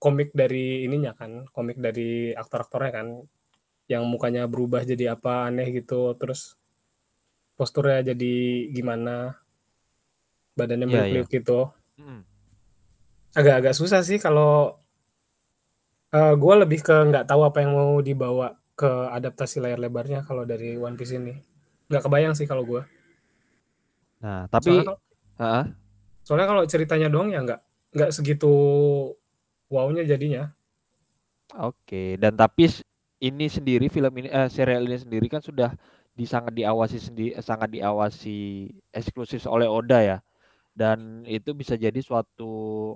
komik 0.00 0.32
dari 0.32 0.88
ininya 0.88 1.12
kan, 1.12 1.44
komik 1.52 1.76
dari 1.76 2.32
aktor-aktornya 2.32 2.90
kan 2.90 3.08
yang 3.86 4.08
mukanya 4.08 4.48
berubah 4.48 4.80
jadi 4.82 5.12
apa 5.12 5.52
aneh 5.52 5.68
gitu, 5.76 6.16
terus 6.16 6.56
posturnya 7.60 8.16
jadi 8.16 8.34
gimana, 8.72 9.36
badannya 10.56 10.88
iya. 10.88 10.92
meliuk-liuk 11.04 11.28
gitu. 11.28 11.60
Mm. 12.00 12.24
Agak-agak 13.36 13.76
susah 13.76 14.00
sih 14.00 14.16
kalau 14.16 14.80
eh 16.10 16.34
gue 16.34 16.54
lebih 16.64 16.80
ke 16.82 16.96
nggak 17.12 17.28
tahu 17.28 17.46
apa 17.46 17.62
yang 17.62 17.76
mau 17.76 18.00
dibawa 18.02 18.58
ke 18.74 18.88
adaptasi 18.88 19.60
layar 19.60 19.78
lebarnya 19.78 20.24
kalau 20.24 20.48
dari 20.48 20.80
One 20.80 20.96
Piece 20.96 21.12
ini. 21.14 21.36
Nggak 21.92 22.08
kebayang 22.08 22.34
sih 22.34 22.48
kalau 22.48 22.64
gue. 22.64 22.82
Nah, 24.24 24.48
tapi 24.48 24.72
Soalnya, 24.72 24.86
kalau- 24.88 25.02
Heeh. 25.40 25.64
soalnya 26.24 26.46
kalau 26.48 26.62
ceritanya 26.64 27.08
doang 27.12 27.28
ya 27.28 27.44
nggak 27.44 27.60
nggak 27.90 28.10
segitu 28.14 28.52
wownya 29.70 30.02
jadinya. 30.04 30.50
Oke, 31.56 32.18
dan 32.18 32.34
tapi 32.34 32.70
ini 33.22 33.46
sendiri 33.50 33.86
film 33.90 34.12
ini 34.22 34.28
eh, 34.30 34.48
serial 34.50 34.86
ini 34.86 34.98
sendiri 34.98 35.26
kan 35.30 35.42
sudah 35.42 35.74
di 36.14 36.26
sangat 36.26 36.52
diawasi 36.52 36.98
sendiri 36.98 37.32
sangat 37.40 37.70
diawasi 37.72 38.70
eksklusif 38.92 39.46
oleh 39.46 39.66
Oda 39.70 39.98
ya. 40.02 40.18
Dan 40.74 41.26
itu 41.26 41.50
bisa 41.54 41.74
jadi 41.74 41.96
suatu 42.02 42.94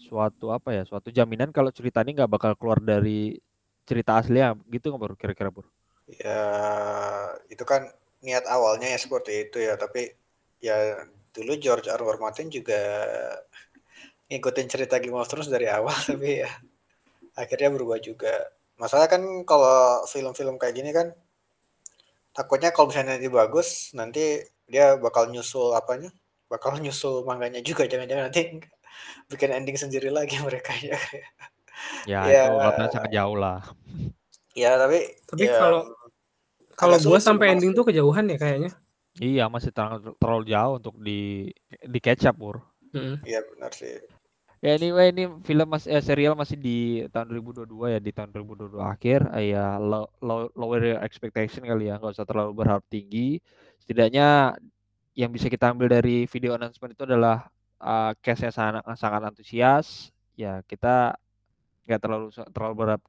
suatu 0.00 0.52
apa 0.52 0.72
ya? 0.76 0.82
Suatu 0.88 1.08
jaminan 1.12 1.52
kalau 1.52 1.72
cerita 1.72 2.00
ini 2.04 2.16
nggak 2.16 2.30
bakal 2.30 2.52
keluar 2.56 2.80
dari 2.80 3.40
cerita 3.88 4.16
aslinya 4.20 4.56
gitu 4.68 4.92
nggak 4.92 5.02
baru 5.02 5.14
kira-kira 5.16 5.50
Bro? 5.52 5.68
Ya 6.10 6.42
itu 7.48 7.62
kan 7.62 7.86
niat 8.20 8.44
awalnya 8.44 8.92
ya 8.92 8.98
seperti 9.00 9.48
itu 9.48 9.58
ya, 9.62 9.74
tapi 9.80 10.12
ya 10.60 11.06
dulu 11.32 11.56
George 11.56 11.88
R. 11.88 12.02
R. 12.02 12.18
Martin 12.20 12.50
juga 12.50 12.78
ngikutin 14.30 14.66
cerita 14.70 15.02
Game 15.02 15.18
of 15.18 15.26
Thrones 15.26 15.50
dari 15.50 15.66
awal, 15.66 15.92
tapi 16.08 16.46
ya 16.46 16.50
akhirnya 17.34 17.68
berubah 17.74 17.98
juga. 17.98 18.32
Masalah 18.78 19.10
kan 19.10 19.20
kalau 19.44 20.06
film-film 20.08 20.56
kayak 20.56 20.74
gini 20.78 20.90
kan 20.94 21.12
takutnya 22.32 22.70
kalau 22.70 22.88
misalnya 22.88 23.18
nanti 23.18 23.28
bagus, 23.28 23.90
nanti 23.92 24.40
dia 24.70 24.94
bakal 24.96 25.28
nyusul 25.28 25.74
apanya? 25.74 26.14
Bakal 26.46 26.78
nyusul 26.84 27.26
manganya 27.26 27.60
juga, 27.60 27.84
jangan-jangan 27.90 28.30
nanti 28.30 28.62
bikin 29.30 29.50
ending 29.50 29.76
sendiri 29.76 30.08
lagi 30.14 30.38
mereka 30.38 30.72
ya. 30.78 30.96
Ya, 32.04 32.20
Ya. 32.28 32.42
itu 32.46 32.56
katanya 32.60 32.90
sangat 32.92 33.12
jauh 33.12 33.36
lah. 33.36 33.60
Ya 34.52 34.76
tapi 34.76 35.16
Tapi 35.26 35.44
ya, 35.48 35.56
kalau 35.56 35.80
kalau 36.76 36.96
sih 36.96 37.20
sampai 37.20 37.52
ending 37.52 37.72
tuh 37.72 37.84
kejauhan 37.88 38.28
ya 38.30 38.36
kayaknya. 38.40 38.72
Iya, 39.20 39.52
masih 39.52 39.74
terlalu, 39.74 40.16
terlalu 40.16 40.44
jauh 40.48 40.74
untuk 40.80 40.94
di 41.02 41.50
di 41.84 41.98
catch 42.00 42.24
up. 42.30 42.36
Mm-mm. 42.40 43.22
Iya 43.22 43.40
benar 43.54 43.70
sih. 43.74 44.00
Ya 44.60 44.76
anyway 44.76 45.08
ini 45.08 45.24
film 45.40 45.72
mas 45.72 45.88
eh, 45.88 46.04
serial 46.04 46.36
masih 46.36 46.60
di 46.60 47.08
tahun 47.08 47.32
2022 47.32 47.96
ya 47.96 48.00
di 48.00 48.12
tahun 48.12 48.28
2022 48.28 48.76
akhir. 48.76 49.20
Eh, 49.40 49.56
ya 49.56 49.80
low, 49.80 50.04
low, 50.20 50.52
lower 50.52 51.00
expectation 51.00 51.64
kali 51.64 51.88
ya 51.88 51.96
nggak 51.96 52.12
usah 52.12 52.28
terlalu 52.28 52.52
berharap 52.60 52.84
tinggi. 52.92 53.40
Setidaknya 53.80 54.52
yang 55.16 55.32
bisa 55.32 55.48
kita 55.48 55.72
ambil 55.72 55.88
dari 55.88 56.28
video 56.28 56.60
announcement 56.60 56.92
itu 56.92 57.08
adalah 57.08 57.48
uh, 57.80 58.12
case-nya 58.20 58.52
sangat 58.52 58.84
sangat 59.00 59.20
antusias. 59.32 60.12
Ya 60.36 60.60
kita 60.68 61.16
nggak 61.88 62.00
terlalu 62.04 62.26
terlalu 62.52 62.74
berharap 62.76 63.02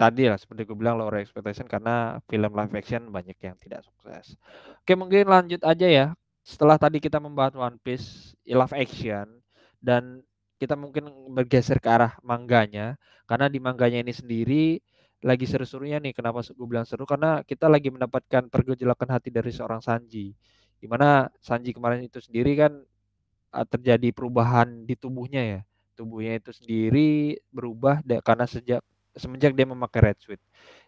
tadi 0.00 0.24
lah 0.26 0.40
seperti 0.40 0.64
gue 0.64 0.74
bilang 0.74 0.96
lower 0.96 1.20
expectation 1.20 1.68
karena 1.68 2.16
film 2.26 2.48
live 2.48 2.74
action 2.80 3.12
banyak 3.12 3.36
yang 3.44 3.60
tidak 3.60 3.84
sukses. 3.84 4.40
Oke 4.80 4.96
mungkin 4.96 5.28
lanjut 5.28 5.60
aja 5.68 5.84
ya. 5.84 6.06
Setelah 6.40 6.80
tadi 6.80 6.96
kita 6.96 7.20
membahas 7.20 7.52
One 7.60 7.76
Piece 7.76 8.32
live 8.48 8.72
action 8.72 9.44
dan 9.84 10.24
kita 10.60 10.74
mungkin 10.78 11.10
bergeser 11.34 11.78
ke 11.82 11.88
arah 11.90 12.14
mangganya 12.22 12.96
karena 13.26 13.46
di 13.50 13.58
mangganya 13.58 14.00
ini 14.04 14.14
sendiri 14.14 14.64
lagi 15.24 15.48
seru-serunya 15.48 15.98
nih 16.04 16.12
kenapa 16.12 16.44
gue 16.44 16.66
bilang 16.68 16.84
seru? 16.84 17.08
Karena 17.08 17.40
kita 17.40 17.64
lagi 17.72 17.88
mendapatkan 17.88 18.52
pergejolakan 18.52 19.08
hati 19.16 19.32
dari 19.32 19.48
seorang 19.48 19.80
Sanji 19.80 20.36
di 20.76 20.86
mana 20.86 21.32
Sanji 21.40 21.72
kemarin 21.72 22.04
itu 22.04 22.20
sendiri 22.20 22.52
kan 22.60 22.72
uh, 23.56 23.66
terjadi 23.66 24.12
perubahan 24.12 24.84
di 24.84 24.92
tubuhnya 25.00 25.40
ya. 25.40 25.60
Tubuhnya 25.96 26.36
itu 26.36 26.52
sendiri 26.52 27.40
berubah 27.48 28.04
karena 28.20 28.44
sejak 28.44 28.84
semenjak 29.16 29.56
dia 29.56 29.64
memakai 29.64 30.12
red 30.12 30.18
suit 30.20 30.42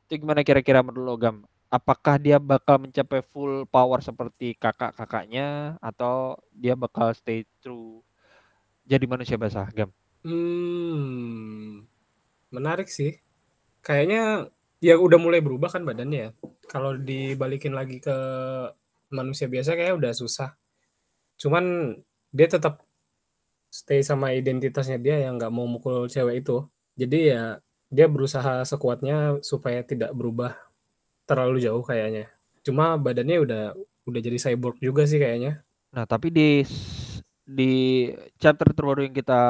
itu 0.07 0.23
gimana 0.23 0.47
kira-kira 0.47 0.87
menurut 0.87 1.03
lo 1.03 1.15
Gam? 1.19 1.37
Apakah 1.67 2.15
dia 2.23 2.39
bakal 2.39 2.79
mencapai 2.79 3.27
full 3.27 3.67
power 3.67 3.99
seperti 3.99 4.55
kakak-kakaknya 4.55 5.75
atau 5.83 6.39
dia 6.55 6.79
bakal 6.79 7.11
stay 7.11 7.43
true 7.59 8.06
jadi 8.87 9.05
manusia 9.05 9.37
basah 9.37 9.66
Gam 9.75 9.90
Hmm, 10.26 11.87
menarik 12.50 12.90
sih. 12.90 13.23
Kayaknya 13.78 14.50
ya 14.83 14.99
udah 14.99 15.23
mulai 15.23 15.38
berubah 15.38 15.71
kan 15.71 15.87
badannya 15.87 16.19
ya. 16.19 16.31
Kalau 16.66 16.99
dibalikin 16.99 17.78
lagi 17.78 18.02
ke 18.02 18.16
manusia 19.14 19.47
biasa 19.47 19.78
kayak 19.78 20.02
udah 20.02 20.11
susah. 20.11 20.59
Cuman 21.38 21.95
dia 22.35 22.50
tetap 22.50 22.83
stay 23.71 24.02
sama 24.02 24.35
identitasnya 24.35 24.99
dia 24.99 25.23
yang 25.31 25.38
nggak 25.38 25.55
mau 25.55 25.71
mukul 25.71 26.11
cewek 26.11 26.43
itu. 26.43 26.66
Jadi 26.99 27.31
ya 27.31 27.62
dia 27.87 28.11
berusaha 28.11 28.66
sekuatnya 28.66 29.38
supaya 29.47 29.87
tidak 29.87 30.11
berubah 30.11 30.59
terlalu 31.23 31.62
jauh 31.62 31.87
kayaknya. 31.87 32.26
Cuma 32.66 32.99
badannya 32.99 33.47
udah 33.47 33.62
udah 34.11 34.21
jadi 34.23 34.43
cyborg 34.43 34.83
juga 34.83 35.07
sih 35.07 35.23
kayaknya. 35.23 35.62
Nah, 35.95 36.02
tapi 36.02 36.35
di 36.35 36.66
di 37.47 38.11
chapter 38.43 38.75
terbaru 38.75 39.07
yang 39.07 39.15
kita 39.15 39.41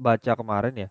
baca 0.00 0.32
kemarin 0.32 0.88
ya, 0.88 0.90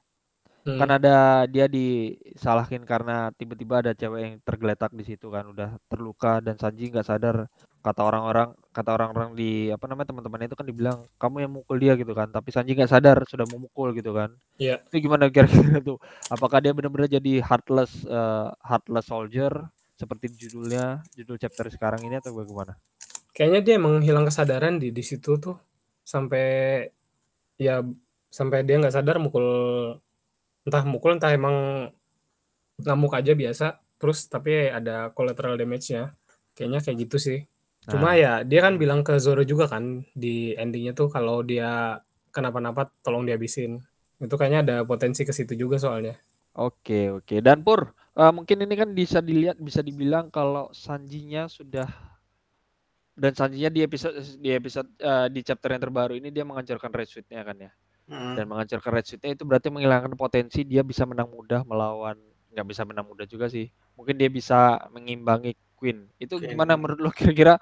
Hmm. 0.62 0.78
kan 0.78 0.94
ada 0.94 1.50
dia 1.50 1.66
disalahin 1.66 2.86
karena 2.86 3.34
tiba-tiba 3.34 3.82
ada 3.82 3.98
cewek 3.98 4.22
yang 4.22 4.34
tergeletak 4.46 4.94
di 4.94 5.02
situ 5.02 5.34
kan, 5.34 5.50
udah 5.50 5.82
terluka 5.90 6.38
dan 6.38 6.54
Sanji 6.62 6.94
nggak 6.94 7.02
sadar. 7.02 7.50
Kata 7.82 8.06
orang-orang, 8.06 8.54
kata 8.70 8.94
orang-orang 8.94 9.34
di 9.34 9.74
apa 9.74 9.90
namanya 9.90 10.14
teman-temannya 10.14 10.54
itu 10.54 10.58
kan 10.62 10.68
dibilang 10.70 10.98
kamu 11.18 11.50
yang 11.50 11.52
mukul 11.58 11.82
dia 11.82 11.98
gitu 11.98 12.14
kan, 12.14 12.30
tapi 12.30 12.54
Sanji 12.54 12.78
nggak 12.78 12.94
sadar 12.94 13.26
sudah 13.26 13.50
memukul 13.50 13.90
gitu 13.98 14.14
kan. 14.14 14.38
Iya. 14.62 14.78
Itu 14.86 15.02
gimana 15.02 15.34
kira-kira 15.34 15.82
tuh? 15.82 15.98
Apakah 16.30 16.62
dia 16.62 16.78
benar-benar 16.78 17.10
jadi 17.10 17.42
heartless 17.42 18.06
eh, 18.06 18.50
heartless 18.62 19.10
soldier 19.10 19.66
seperti 19.98 20.30
judulnya, 20.38 21.02
judul 21.18 21.42
chapter 21.42 21.74
sekarang 21.74 22.06
ini 22.06 22.22
atau 22.22 22.38
bagaimana? 22.38 22.78
Kayaknya 23.34 23.60
dia 23.66 23.74
emang 23.82 24.06
hilang 24.06 24.30
kesadaran 24.30 24.78
di 24.78 24.94
di 24.94 25.02
situ 25.02 25.42
tuh 25.42 25.58
sampai 26.04 26.46
ya 27.62 27.86
sampai 28.32 28.64
dia 28.66 28.80
nggak 28.82 28.96
sadar 28.96 29.18
mukul 29.22 29.46
entah 30.66 30.84
mukul 30.86 31.18
entah 31.18 31.32
emang 31.34 31.90
ngamuk 32.82 33.14
aja 33.18 33.34
biasa. 33.38 33.68
Terus 34.02 34.26
tapi 34.30 34.70
ada 34.70 35.14
collateral 35.14 35.56
damage-nya. 35.60 36.14
Kayaknya 36.58 36.80
kayak 36.84 36.98
gitu 37.08 37.18
sih. 37.22 37.40
Cuma 37.90 38.14
Nah, 38.14 38.18
ya 38.18 38.34
dia 38.46 38.60
kan 38.66 38.78
bilang 38.82 39.02
ke 39.06 39.18
Zoro 39.18 39.42
juga 39.46 39.66
kan 39.70 40.06
di 40.14 40.54
endingnya 40.58 40.94
tuh 40.94 41.10
kalau 41.10 41.42
dia 41.46 42.02
kenapa-napa 42.34 42.90
tolong 43.06 43.26
dihabisin. 43.26 43.82
Itu 44.22 44.38
kayaknya 44.38 44.60
ada 44.66 44.76
potensi 44.86 45.22
ke 45.26 45.34
situ 45.34 45.54
juga 45.58 45.78
soalnya. 45.82 46.18
Oke 46.58 47.10
oke. 47.14 47.40
Dan 47.42 47.64
Pur 47.66 47.94
eh, 48.18 48.32
mungkin 48.34 48.58
ini 48.66 48.76
kan 48.76 48.90
bisa 48.92 49.20
dilihat 49.24 49.58
bisa 49.62 49.82
dibilang 49.82 50.28
kalau 50.34 50.70
Sanjinya 50.76 51.48
sudah 51.48 52.11
dan 53.16 53.32
selanjutnya 53.36 53.72
di 53.72 53.82
episode 53.84 54.16
di 54.40 54.50
episode 54.56 54.88
uh, 55.04 55.28
di 55.28 55.44
chapter 55.44 55.76
yang 55.76 55.84
terbaru 55.84 56.16
ini 56.16 56.32
dia 56.32 56.48
menghancurkan 56.48 56.92
Red 56.92 57.10
Suit-nya 57.12 57.44
kan 57.44 57.58
ya. 57.60 57.72
Hmm. 58.08 58.36
Dan 58.36 58.48
menghancurkan 58.48 58.92
Red 58.92 59.06
Suit-nya 59.08 59.32
itu 59.36 59.44
berarti 59.44 59.68
menghilangkan 59.68 60.16
potensi 60.16 60.64
dia 60.64 60.82
bisa 60.82 61.04
menang 61.04 61.28
mudah 61.32 61.64
melawan 61.68 62.18
nggak 62.52 62.68
bisa 62.68 62.84
menang 62.84 63.08
mudah 63.08 63.28
juga 63.28 63.48
sih. 63.48 63.72
Mungkin 63.96 64.16
dia 64.20 64.28
bisa 64.32 64.80
mengimbangi 64.92 65.56
Queen. 65.76 66.08
Itu 66.20 66.40
Queen. 66.40 66.56
gimana 66.56 66.76
menurut 66.76 67.00
lo 67.00 67.12
kira-kira 67.12 67.60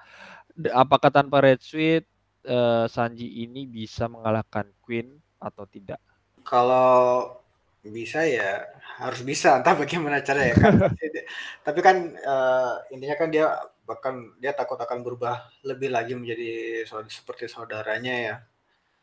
apakah 0.74 1.10
tanpa 1.10 1.42
Red 1.42 1.62
Suit 1.62 2.04
uh, 2.46 2.86
Sanji 2.90 3.46
ini 3.46 3.66
bisa 3.66 4.10
mengalahkan 4.10 4.66
Queen 4.82 5.18
atau 5.38 5.66
tidak? 5.66 5.98
Kalau 6.42 7.38
bisa 7.80 8.20
ya 8.28 8.60
harus 9.00 9.24
bisa 9.24 9.54
entah 9.58 9.74
bagaimana 9.74 10.20
cara 10.20 10.52
ya 10.52 10.54
kan. 10.58 10.78
Tapi 11.66 11.80
kan 11.80 11.96
uh, 12.26 12.74
intinya 12.92 13.16
kan 13.16 13.28
dia 13.32 13.46
bahkan 13.90 14.30
dia 14.38 14.54
takut 14.54 14.78
akan 14.78 15.02
berubah 15.02 15.50
lebih 15.66 15.90
lagi 15.90 16.14
menjadi 16.14 16.86
seperti 17.10 17.50
saudaranya 17.50 18.14
ya. 18.14 18.36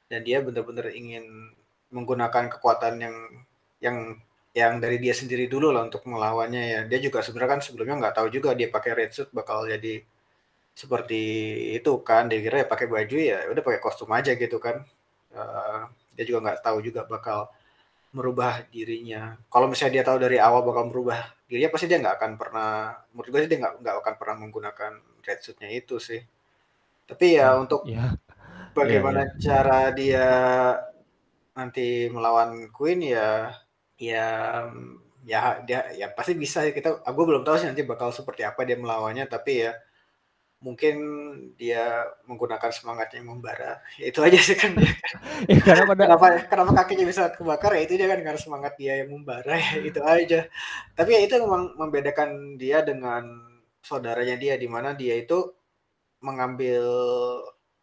Dan 0.07 0.23
dia 0.23 0.39
benar-benar 0.39 0.95
ingin 0.95 1.51
menggunakan 1.91 2.47
kekuatan 2.55 3.03
yang 3.03 3.15
yang 3.83 3.97
yang 4.55 4.79
dari 4.79 4.97
dia 5.03 5.11
sendiri 5.11 5.51
dulu 5.51 5.75
lah 5.75 5.83
untuk 5.83 6.07
melawannya 6.07 6.63
ya. 6.63 6.79
Dia 6.87 6.99
juga 7.03 7.19
sebenarnya 7.19 7.59
kan 7.59 7.61
sebelumnya 7.61 7.95
nggak 8.07 8.15
tahu 8.15 8.27
juga 8.31 8.55
dia 8.55 8.71
pakai 8.71 8.91
red 8.95 9.11
suit 9.11 9.27
bakal 9.35 9.67
jadi 9.67 9.99
seperti 10.71 11.21
itu 11.75 11.91
kan. 12.07 12.31
Dia 12.31 12.39
kira 12.39 12.55
ya 12.63 12.67
pakai 12.71 12.87
baju 12.87 13.17
ya 13.19 13.37
udah 13.51 13.63
pakai 13.67 13.81
kostum 13.83 14.09
aja 14.15 14.31
gitu 14.39 14.57
kan. 14.63 14.87
Uh, 15.35 15.91
dia 16.15 16.23
juga 16.23 16.39
nggak 16.49 16.59
tahu 16.63 16.77
juga 16.81 17.03
bakal 17.05 17.51
merubah 18.17 18.65
dirinya 18.73 19.37
kalau 19.53 19.69
misalnya 19.69 20.01
dia 20.01 20.05
tahu 20.09 20.17
dari 20.17 20.41
awal 20.41 20.65
bakal 20.65 20.89
merubah 20.89 21.37
dirinya 21.45 21.69
pasti 21.69 21.85
dia 21.85 22.01
nggak 22.01 22.17
akan 22.17 22.31
pernah 22.35 22.97
menurut 23.13 23.29
gue 23.29 23.39
sih 23.45 23.49
dia 23.53 23.59
nggak 23.61 23.73
nggak 23.85 23.95
akan 24.01 24.15
pernah 24.17 24.35
menggunakan 24.41 24.91
red 25.21 25.39
suitnya 25.45 25.69
itu 25.69 26.01
sih 26.01 26.21
tapi 27.05 27.39
ya 27.39 27.53
hmm, 27.53 27.63
untuk 27.63 27.81
yeah. 27.85 28.11
bagaimana 28.73 29.21
yeah, 29.23 29.31
yeah. 29.31 29.41
cara 29.45 29.79
dia 29.93 30.27
nanti 31.53 32.09
melawan 32.09 32.69
Queen 32.73 33.01
ya 33.05 33.53
ya 33.97 34.27
ya 35.27 35.59
dia 35.65 35.79
ya 35.97 36.07
pasti 36.13 36.37
bisa 36.37 36.63
kita 36.69 37.03
aku 37.03 37.19
belum 37.27 37.43
tahu 37.43 37.59
sih 37.59 37.67
nanti 37.67 37.83
bakal 37.83 38.13
seperti 38.13 38.47
apa 38.47 38.63
dia 38.63 38.79
melawannya 38.79 39.27
tapi 39.27 39.67
ya 39.67 39.75
mungkin 40.57 40.95
dia 41.53 42.01
menggunakan 42.25 42.73
semangatnya 42.73 43.21
membara. 43.21 43.77
Ya, 44.01 44.09
itu 44.09 44.19
aja 44.25 44.39
sih 44.41 44.57
kan. 44.57 44.73
Ya, 45.45 45.61
karena 45.61 45.85
pada... 45.85 46.03
kenapa 46.09 46.27
kenapa 46.49 46.71
kakinya 46.81 47.05
bisa 47.05 47.29
kebakar? 47.29 47.77
Ya 47.77 47.85
itu 47.85 47.93
dia 47.93 48.09
kan 48.09 48.19
karena 48.25 48.41
semangat 48.41 48.73
dia 48.81 48.93
yang 49.05 49.13
membara. 49.13 49.53
Ya 49.53 49.79
itu 49.85 50.01
aja. 50.01 50.49
Tapi 50.97 51.09
ya 51.13 51.21
itu 51.21 51.37
memang 51.37 51.77
membedakan 51.77 52.57
dia 52.57 52.81
dengan 52.81 53.23
saudaranya 53.85 54.35
dia 54.35 54.57
di 54.57 54.65
mana 54.65 54.97
dia 54.97 55.13
itu 55.13 55.53
mengambil 56.25 56.83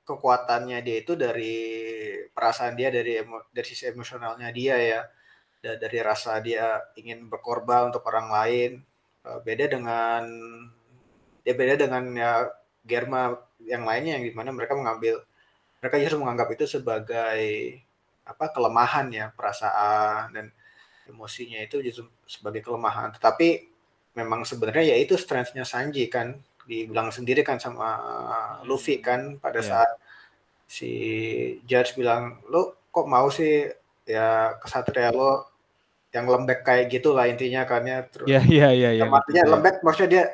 kekuatannya 0.02 0.82
dia 0.82 0.96
itu 1.00 1.14
dari 1.14 1.56
perasaan 2.34 2.74
dia 2.74 2.90
dari 2.90 3.22
emo, 3.22 3.46
dari 3.54 3.66
sisi 3.70 3.86
emosionalnya 3.86 4.50
dia 4.50 4.76
ya. 4.82 5.00
Dari 5.62 5.98
rasa 6.02 6.42
dia 6.42 6.82
ingin 6.98 7.30
berkorban 7.30 7.94
untuk 7.94 8.02
orang 8.10 8.28
lain. 8.34 8.72
Eh, 9.24 9.38
beda 9.46 9.64
dengan 9.70 10.22
ya 11.46 11.52
beda 11.54 11.74
dengan 11.78 12.04
ya 12.12 12.32
Germa 12.84 13.40
yang 13.64 13.88
lainnya 13.88 14.20
yang 14.20 14.24
di 14.28 14.32
mana 14.36 14.52
mereka 14.52 14.76
mengambil 14.76 15.24
mereka 15.80 15.96
justru 16.00 16.20
menganggap 16.20 16.48
itu 16.52 16.64
sebagai 16.68 17.44
apa 18.24 18.48
kelemahan 18.52 19.08
ya 19.12 19.26
perasaan 19.36 20.32
dan 20.32 20.46
emosinya 21.08 21.60
itu 21.60 21.84
justru 21.84 22.08
sebagai 22.24 22.64
kelemahan. 22.64 23.12
Tetapi 23.12 23.68
memang 24.16 24.48
sebenarnya 24.48 24.94
ya 24.94 24.96
itu 24.96 25.16
strengthnya 25.20 25.68
Sanji 25.68 26.08
kan 26.08 26.40
dibilang 26.64 27.12
sendiri 27.12 27.44
kan 27.44 27.60
sama 27.60 28.00
Luffy 28.64 29.04
kan 29.04 29.36
pada 29.36 29.60
yeah. 29.60 29.68
saat 29.68 29.90
si 30.64 30.92
Judge 31.68 31.92
bilang 31.92 32.40
lo 32.48 32.88
kok 32.88 33.04
mau 33.04 33.28
sih 33.28 33.68
ya 34.08 34.56
kesatria 34.64 35.12
lo 35.12 35.52
yang 36.14 36.30
lembek 36.30 36.64
kayak 36.64 36.88
gitulah 36.88 37.28
intinya 37.28 37.68
kan 37.68 37.84
ya. 37.84 38.08
Terus 38.08 38.26
yeah, 38.30 38.44
yeah, 38.48 38.72
yeah, 38.72 38.92
yeah, 38.96 39.08
artinya 39.12 39.44
lembek 39.52 39.84
maksudnya 39.84 40.10
dia 40.10 40.24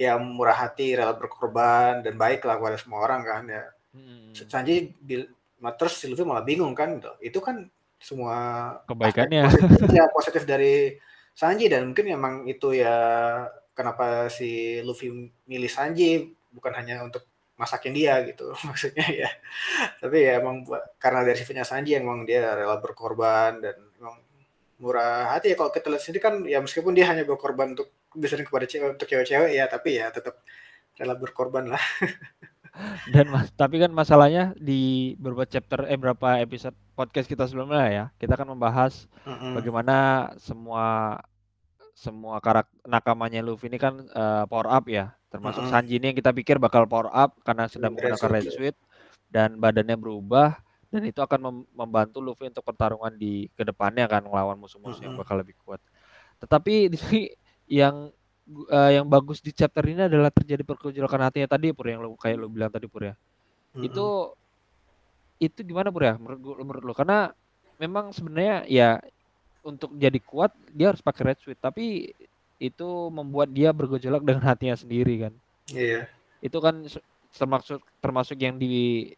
ya 0.00 0.16
murah 0.16 0.56
hati, 0.56 0.96
rela 0.96 1.12
berkorban 1.12 2.00
dan 2.00 2.16
baik 2.16 2.44
lah 2.48 2.56
kepada 2.56 2.76
semua 2.80 3.04
orang 3.04 3.20
kan 3.22 3.44
ya. 3.48 3.64
Hmm. 3.92 4.32
Sanji 4.32 4.96
terus 5.76 5.94
Sylvie 6.00 6.24
malah 6.24 6.44
bingung 6.44 6.72
kan 6.72 6.96
gitu. 6.96 7.12
Itu 7.20 7.38
kan 7.44 7.68
semua 8.00 8.36
kebaikannya 8.88 9.44
positif, 9.44 9.88
ya 9.92 10.04
positif 10.08 10.42
dari 10.48 10.96
Sanji 11.36 11.68
dan 11.68 11.92
mungkin 11.92 12.08
memang 12.08 12.34
itu 12.48 12.72
ya 12.72 12.96
kenapa 13.76 14.32
si 14.32 14.80
Luffy 14.80 15.12
milih 15.44 15.68
Sanji 15.68 16.32
bukan 16.50 16.72
hanya 16.74 17.04
untuk 17.04 17.28
masakin 17.60 17.92
dia 17.92 18.24
gitu 18.24 18.56
maksudnya 18.68 19.04
ya 19.04 19.30
tapi 20.00 20.24
ya 20.24 20.40
emang 20.40 20.64
karena 20.96 21.20
dari 21.28 21.36
sifatnya 21.36 21.68
Sanji 21.68 21.92
emang 21.92 22.24
dia 22.24 22.56
rela 22.56 22.80
berkorban 22.80 23.60
dan 23.60 23.76
emang 24.00 24.16
murah 24.80 25.36
hati 25.36 25.52
ya 25.52 25.56
kalau 25.60 25.68
kita 25.68 25.92
lihat 25.92 26.02
sendiri 26.02 26.20
kan 26.24 26.34
ya 26.48 26.58
meskipun 26.64 26.96
dia 26.96 27.04
hanya 27.12 27.28
berkorban 27.28 27.76
untuk 27.76 27.92
biasanya 28.16 28.44
kepada 28.46 28.66
cewek 28.66 28.88
untuk 28.98 29.06
cewek-cewek 29.06 29.50
ya 29.54 29.64
tapi 29.70 29.98
ya 29.98 30.10
tetap 30.10 30.42
rela 30.98 31.14
berkorban 31.14 31.70
lah 31.70 31.82
dan 33.14 33.26
mas 33.30 33.50
tapi 33.54 33.82
kan 33.82 33.90
masalahnya 33.90 34.54
di 34.58 35.14
beberapa 35.18 35.46
chapter 35.46 35.86
eh 35.90 35.98
berapa 35.98 36.38
episode 36.42 36.76
podcast 36.94 37.26
kita 37.26 37.46
sebelumnya 37.46 37.86
ya 37.90 38.04
kita 38.18 38.38
akan 38.38 38.54
membahas 38.54 39.10
mm 39.26 39.34
-hmm. 39.34 39.52
bagaimana 39.58 39.96
semua 40.38 41.18
semua 41.94 42.38
karakter 42.40 42.72
nakamanya 42.86 43.44
Luffy 43.44 43.68
ini 43.68 43.76
kan 43.76 44.06
uh, 44.14 44.46
power 44.46 44.70
up 44.70 44.86
ya 44.86 45.12
termasuk 45.28 45.66
mm 45.66 45.70
-hmm. 45.70 45.82
Sanji 45.82 45.94
ini 45.98 46.06
yang 46.14 46.18
kita 46.18 46.30
pikir 46.30 46.56
bakal 46.62 46.86
power 46.86 47.10
up 47.10 47.36
karena 47.42 47.66
sudah 47.66 47.90
menggunakan 47.90 48.30
red 48.30 48.48
suit 48.50 48.76
dan 49.30 49.58
badannya 49.58 49.98
berubah 49.98 50.58
dan 50.90 51.06
itu 51.06 51.22
akan 51.22 51.66
membantu 51.70 52.18
Luffy 52.18 52.50
untuk 52.50 52.66
pertarungan 52.66 53.14
di 53.14 53.46
ke 53.54 53.62
depannya 53.62 54.10
kan 54.10 54.26
melawan 54.26 54.58
musuh-musuh 54.58 54.98
mm 54.98 54.98
-hmm. 54.98 55.06
yang 55.06 55.14
bakal 55.14 55.38
lebih 55.38 55.54
kuat. 55.62 55.78
Tetapi 56.42 56.90
di 56.90 56.98
sini 56.98 57.22
yang 57.70 58.10
uh, 58.68 58.90
yang 58.90 59.06
bagus 59.06 59.38
di 59.38 59.54
chapter 59.54 59.86
ini 59.86 60.10
adalah 60.10 60.34
terjadi 60.34 60.66
pergolakan 60.66 61.30
hatinya 61.30 61.48
tadi 61.54 61.70
Pur 61.70 61.86
yang 61.86 62.02
lu 62.02 62.18
kayak 62.18 62.36
lu 62.36 62.50
bilang 62.50 62.68
tadi 62.68 62.90
Pur 62.90 63.06
ya. 63.06 63.14
Mm 63.14 63.78
-hmm. 63.78 63.86
Itu 63.86 64.06
itu 65.38 65.60
gimana 65.62 65.94
Pur 65.94 66.02
ya 66.02 66.18
menurut 66.18 66.58
menurut 66.66 66.82
lu? 66.82 66.92
Karena 66.92 67.30
memang 67.78 68.10
sebenarnya 68.10 68.66
ya 68.66 68.98
untuk 69.62 69.94
jadi 69.94 70.18
kuat 70.18 70.50
dia 70.74 70.90
harus 70.90 71.00
pakai 71.00 71.32
red 71.32 71.38
suit 71.40 71.56
tapi 71.56 72.10
itu 72.60 72.88
membuat 73.08 73.48
dia 73.54 73.72
bergejolak 73.72 74.20
dengan 74.26 74.44
hatinya 74.44 74.76
sendiri 74.76 75.30
kan. 75.30 75.32
Iya. 75.70 76.04
Yeah. 76.04 76.04
Itu 76.42 76.58
kan 76.58 76.84
termasuk 77.30 77.80
termasuk 78.02 78.36
yang 78.42 78.58
di 78.58 79.14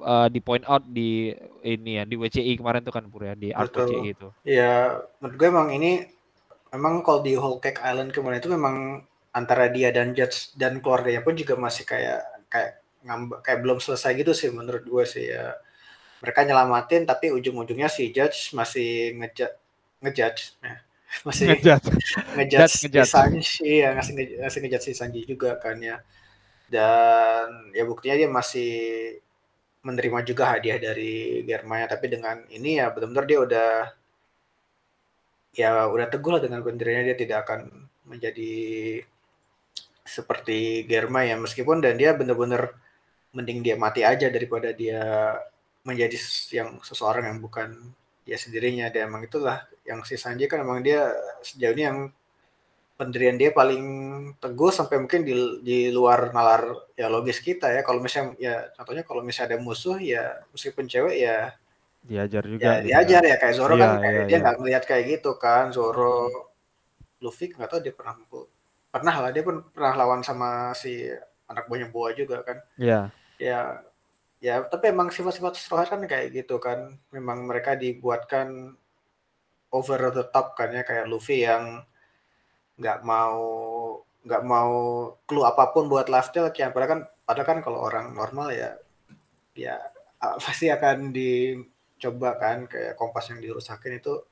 uh, 0.00 0.26
di 0.32 0.40
point 0.40 0.64
out 0.64 0.82
di 0.88 1.36
ini 1.60 2.00
ya 2.00 2.04
di 2.08 2.16
WCI 2.16 2.56
kemarin 2.56 2.80
tuh 2.80 2.94
kan 2.96 3.04
Pur 3.06 3.28
ya 3.28 3.36
di 3.36 3.52
art 3.52 3.70
WCI 3.70 4.08
itu. 4.16 4.28
Iya, 4.42 5.04
menurut 5.20 5.36
gue 5.36 5.48
emang 5.48 5.68
ini 5.76 6.19
memang 6.74 7.02
kalau 7.02 7.20
di 7.22 7.34
Whole 7.34 7.58
Cake 7.58 7.82
Island 7.82 8.14
kemarin 8.14 8.38
itu 8.38 8.50
memang 8.50 9.02
antara 9.30 9.70
dia 9.70 9.94
dan 9.94 10.14
Judge 10.14 10.54
dan 10.58 10.82
keluarganya 10.82 11.22
pun 11.22 11.38
juga 11.38 11.54
masih 11.54 11.86
kayak 11.86 12.22
kayak 12.50 12.82
ngambek 13.06 13.38
kayak 13.46 13.58
belum 13.62 13.78
selesai 13.78 14.12
gitu 14.18 14.32
sih 14.34 14.50
menurut 14.50 14.84
gue 14.86 15.04
sih 15.06 15.30
ya. 15.30 15.54
Mereka 16.20 16.44
nyelamatin 16.44 17.08
tapi 17.08 17.32
ujung-ujungnya 17.32 17.88
si 17.88 18.12
Judge 18.12 18.52
masih 18.52 19.16
ngejudge 19.18 19.56
ngejudge 20.02 20.42
ya. 20.62 20.74
masih 21.26 21.44
ngejudge 21.54 21.86
ngejudge 22.38 22.74
si 22.74 22.88
Sanji 23.02 23.70
ya 23.82 23.88
ngasih 23.98 24.12
ngasih 24.42 24.58
ngejudge 24.62 24.84
si 24.86 24.92
Sanji 24.94 25.20
juga 25.26 25.58
kan 25.58 25.78
ya. 25.78 26.02
Dan 26.70 27.74
ya 27.74 27.82
buktinya 27.86 28.14
dia 28.14 28.30
masih 28.30 28.70
menerima 29.80 30.18
juga 30.28 30.44
hadiah 30.54 30.76
dari 30.76 31.40
Germania 31.48 31.88
tapi 31.88 32.12
dengan 32.12 32.44
ini 32.52 32.78
ya 32.78 32.92
benar-benar 32.92 33.24
dia 33.24 33.38
udah 33.40 33.70
ya 35.54 35.86
udah 35.90 36.06
teguh 36.06 36.30
lah 36.38 36.42
dengan 36.42 36.62
pendiriannya 36.62 37.12
dia 37.12 37.18
tidak 37.18 37.38
akan 37.46 37.60
menjadi 38.06 38.52
seperti 40.06 40.86
Germa 40.90 41.22
ya 41.22 41.38
meskipun 41.38 41.78
dan 41.82 41.94
dia 41.94 42.14
benar-benar 42.14 42.74
mending 43.30 43.62
dia 43.62 43.76
mati 43.78 44.02
aja 44.02 44.26
daripada 44.26 44.74
dia 44.74 45.38
menjadi 45.86 46.16
yang 46.50 46.82
seseorang 46.82 47.30
yang 47.30 47.38
bukan 47.38 47.94
dia 48.26 48.36
sendirinya. 48.36 48.90
Dan 48.90 49.10
emang 49.10 49.22
itulah 49.24 49.64
yang 49.86 50.02
si 50.02 50.18
Sanji 50.18 50.50
kan 50.50 50.62
emang 50.62 50.82
dia 50.82 51.14
sejauh 51.42 51.74
ini 51.74 51.84
yang 51.86 51.98
pendirian 52.98 53.40
dia 53.40 53.48
paling 53.48 53.82
teguh 54.36 54.68
sampai 54.68 55.00
mungkin 55.00 55.24
di, 55.24 55.32
di 55.64 55.78
luar 55.88 56.36
nalar 56.36 56.90
ya 56.98 57.08
logis 57.08 57.40
kita 57.40 57.72
ya. 57.72 57.80
Kalau 57.86 58.02
misalnya 58.02 58.36
ya 58.36 58.54
contohnya 58.76 59.04
kalau 59.06 59.22
misalnya 59.24 59.56
ada 59.56 59.58
musuh 59.62 59.96
ya 59.96 60.42
meskipun 60.52 60.84
cewek 60.90 61.16
ya 61.22 61.54
diajar 62.00 62.42
juga 62.48 62.64
ya, 62.64 62.74
diajar 62.80 63.22
ya 63.22 63.36
kayak 63.36 63.54
Zoro 63.54 63.74
ya, 63.76 63.80
kan 63.84 63.90
kayak 64.00 64.12
ya, 64.12 64.22
dia 64.24 64.32
iya. 64.32 64.38
nggak 64.40 64.54
ya. 64.54 64.58
ngelihat 64.60 64.82
kayak 64.88 65.04
gitu 65.18 65.30
kan 65.36 65.64
Zoro. 65.70 66.18
Luffy 67.20 67.52
nggak 67.52 67.68
tahu 67.68 67.80
dia 67.84 67.92
pernah 67.92 68.16
pernah 68.90 69.14
lah 69.20 69.30
dia 69.30 69.44
pun 69.44 69.60
pernah 69.70 69.92
lawan 69.92 70.24
sama 70.24 70.72
si 70.72 71.04
anak 71.44 71.68
buahnya 71.68 71.92
Boa 71.92 72.16
juga 72.16 72.40
kan. 72.40 72.58
Ya 72.80 73.12
ya 73.36 73.84
ya 74.40 74.64
tapi 74.64 74.88
emang 74.88 75.12
sifat-sifat 75.12 75.60
Straw 75.60 75.84
kan 75.84 76.00
kayak 76.08 76.32
gitu 76.32 76.56
kan. 76.56 76.96
Memang 77.12 77.44
mereka 77.44 77.76
dibuatkan 77.76 78.72
over 79.70 80.00
the 80.10 80.24
top 80.32 80.56
kan 80.56 80.72
ya 80.72 80.82
kayak 80.82 81.06
Luffy 81.06 81.44
yang 81.44 81.84
nggak 82.80 83.04
mau 83.04 83.38
nggak 84.24 84.44
mau 84.44 84.72
clue 85.24 85.44
apa 85.44 85.72
pun 85.72 85.88
buat 85.88 86.08
Lifestyle 86.08 86.52
kayak 86.52 86.72
padahal 86.72 86.90
kan 86.90 87.00
padahal 87.24 87.48
kan 87.48 87.58
kalau 87.64 87.78
orang 87.84 88.12
normal 88.12 88.52
ya 88.52 88.76
ya 89.56 89.76
pasti 90.44 90.68
akan 90.68 91.12
dicoba 92.00 92.40
kan 92.40 92.64
kayak 92.64 92.96
kompas 92.96 93.28
yang 93.28 93.44
dirusakin 93.44 94.00
itu 94.00 94.24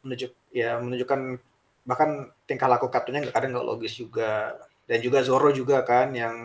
menunjuk 0.00 0.32
ya 0.56 0.80
menunjukkan 0.80 1.36
bahkan 1.84 2.32
tingkah 2.48 2.64
laku 2.64 2.88
kartunya 2.88 3.20
nggak 3.20 3.36
kadang 3.36 3.52
nggak 3.52 3.68
logis 3.68 3.92
juga. 3.92 4.56
Dan 4.88 5.04
juga 5.04 5.20
Zoro 5.20 5.52
juga 5.52 5.84
kan 5.84 6.16
yang 6.16 6.36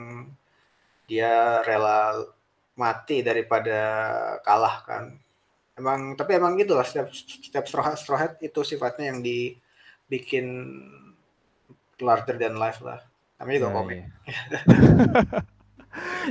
dia 1.07 1.63
rela 1.63 2.11
mati 2.75 3.23
daripada 3.23 3.79
kalah 4.43 4.83
kan. 4.83 5.15
Emang 5.79 6.19
tapi 6.19 6.35
emang 6.35 6.59
gitulah 6.59 6.83
setiap 6.83 7.07
setiap 7.15 7.63
straw 7.67 7.83
hat, 7.87 7.95
straw 7.95 8.19
hat 8.19 8.33
itu 8.43 8.59
sifatnya 8.67 9.15
yang 9.15 9.23
dibikin 9.23 10.47
larger 12.03 12.35
than 12.35 12.59
life 12.59 12.83
lah. 12.83 12.99
Namanya 13.39 13.57
juga 13.63 13.71
ya, 13.71 13.75
komik. 13.75 13.97
ya. 13.99 14.39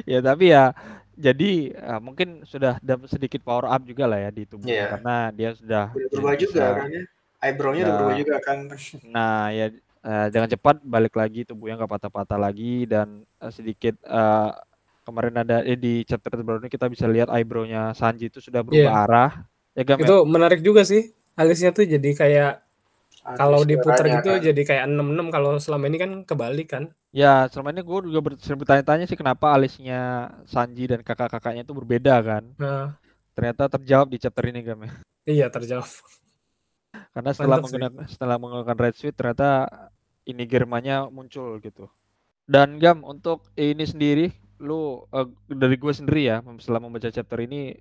ya 0.16 0.18
tapi 0.20 0.44
ya 0.52 0.76
jadi 1.18 1.74
uh, 1.74 2.00
mungkin 2.00 2.46
sudah 2.46 2.78
dapat 2.78 3.10
sedikit 3.10 3.42
power 3.42 3.66
up 3.66 3.82
juga 3.82 4.06
lah 4.06 4.22
ya 4.22 4.30
di 4.30 4.46
tubuhnya 4.46 4.74
yeah. 4.86 4.90
karena 4.94 5.16
dia 5.34 5.50
sudah 5.58 5.84
berubah 6.14 6.34
juga 6.38 6.64
kan 6.78 6.88
ya 6.88 7.02
eyebrow-nya 7.42 7.82
udah 7.82 7.94
berubah 7.98 8.16
juga 8.16 8.36
kan 8.42 8.58
nah 9.10 9.50
ya 9.50 9.74
uh, 10.06 10.26
dengan 10.30 10.48
cepat 10.48 10.78
balik 10.86 11.14
lagi 11.18 11.42
tubuhnya 11.42 11.74
nggak 11.82 11.92
patah-patah 11.98 12.38
lagi 12.38 12.86
dan 12.86 13.26
uh, 13.42 13.50
sedikit 13.50 13.98
uh, 14.06 14.54
kemarin 15.02 15.42
ada 15.42 15.66
eh, 15.66 15.74
di 15.74 16.06
chapter 16.06 16.38
terbaru 16.38 16.62
ini 16.62 16.70
kita 16.70 16.86
bisa 16.86 17.08
lihat 17.10 17.32
eyebrow-nya 17.32 17.96
Sanji 17.98 18.30
itu 18.30 18.38
sudah 18.38 18.62
berubah 18.62 18.92
yeah. 18.94 19.04
arah 19.08 19.30
ya 19.74 19.82
Gam, 19.82 19.98
itu 19.98 20.16
ya? 20.22 20.26
menarik 20.28 20.60
juga 20.62 20.86
sih 20.86 21.10
alisnya 21.34 21.74
tuh 21.74 21.88
jadi 21.88 22.10
kayak 22.14 22.52
kalau 23.36 23.66
diputar 23.66 24.06
gitu 24.06 24.38
kan. 24.38 24.40
jadi 24.40 24.62
kayak 24.64 24.84
enam 24.88 25.12
enam 25.12 25.28
kalau 25.28 25.58
selama 25.60 25.90
ini 25.90 25.98
kan 26.00 26.10
kebalik 26.24 26.70
kan 26.72 26.84
Ya, 27.08 27.48
selama 27.48 27.72
ini 27.72 27.80
gue 27.80 27.98
juga 28.12 28.20
bertanya-tanya 28.36 29.08
sih 29.08 29.16
kenapa 29.16 29.56
alisnya 29.56 30.28
Sanji 30.44 30.84
dan 30.84 31.00
kakak-kakaknya 31.00 31.64
itu 31.64 31.72
berbeda 31.72 32.20
kan. 32.20 32.44
Nah. 32.60 33.00
Ternyata 33.32 33.70
terjawab 33.80 34.12
di 34.12 34.18
chapter 34.20 34.44
ini 34.52 34.60
Gam 34.60 34.84
ya. 34.84 34.92
Iya 35.24 35.46
terjawab. 35.48 35.88
Karena 37.16 37.30
setelah 37.32 37.58
menggunakan 37.64 38.04
setelah 38.04 38.36
menggunakan 38.36 38.76
red 38.76 38.94
suit 38.98 39.16
ternyata 39.16 39.68
ini 40.28 40.44
germanya 40.44 41.08
muncul 41.08 41.56
gitu. 41.64 41.88
Dan 42.44 42.76
Gam 42.76 43.00
untuk 43.08 43.48
ini 43.56 43.88
sendiri 43.88 44.28
lu 44.60 45.06
uh, 45.08 45.28
dari 45.48 45.78
gue 45.78 45.92
sendiri 45.94 46.28
ya 46.28 46.36
setelah 46.60 46.82
membaca 46.82 47.08
chapter 47.08 47.40
ini 47.40 47.78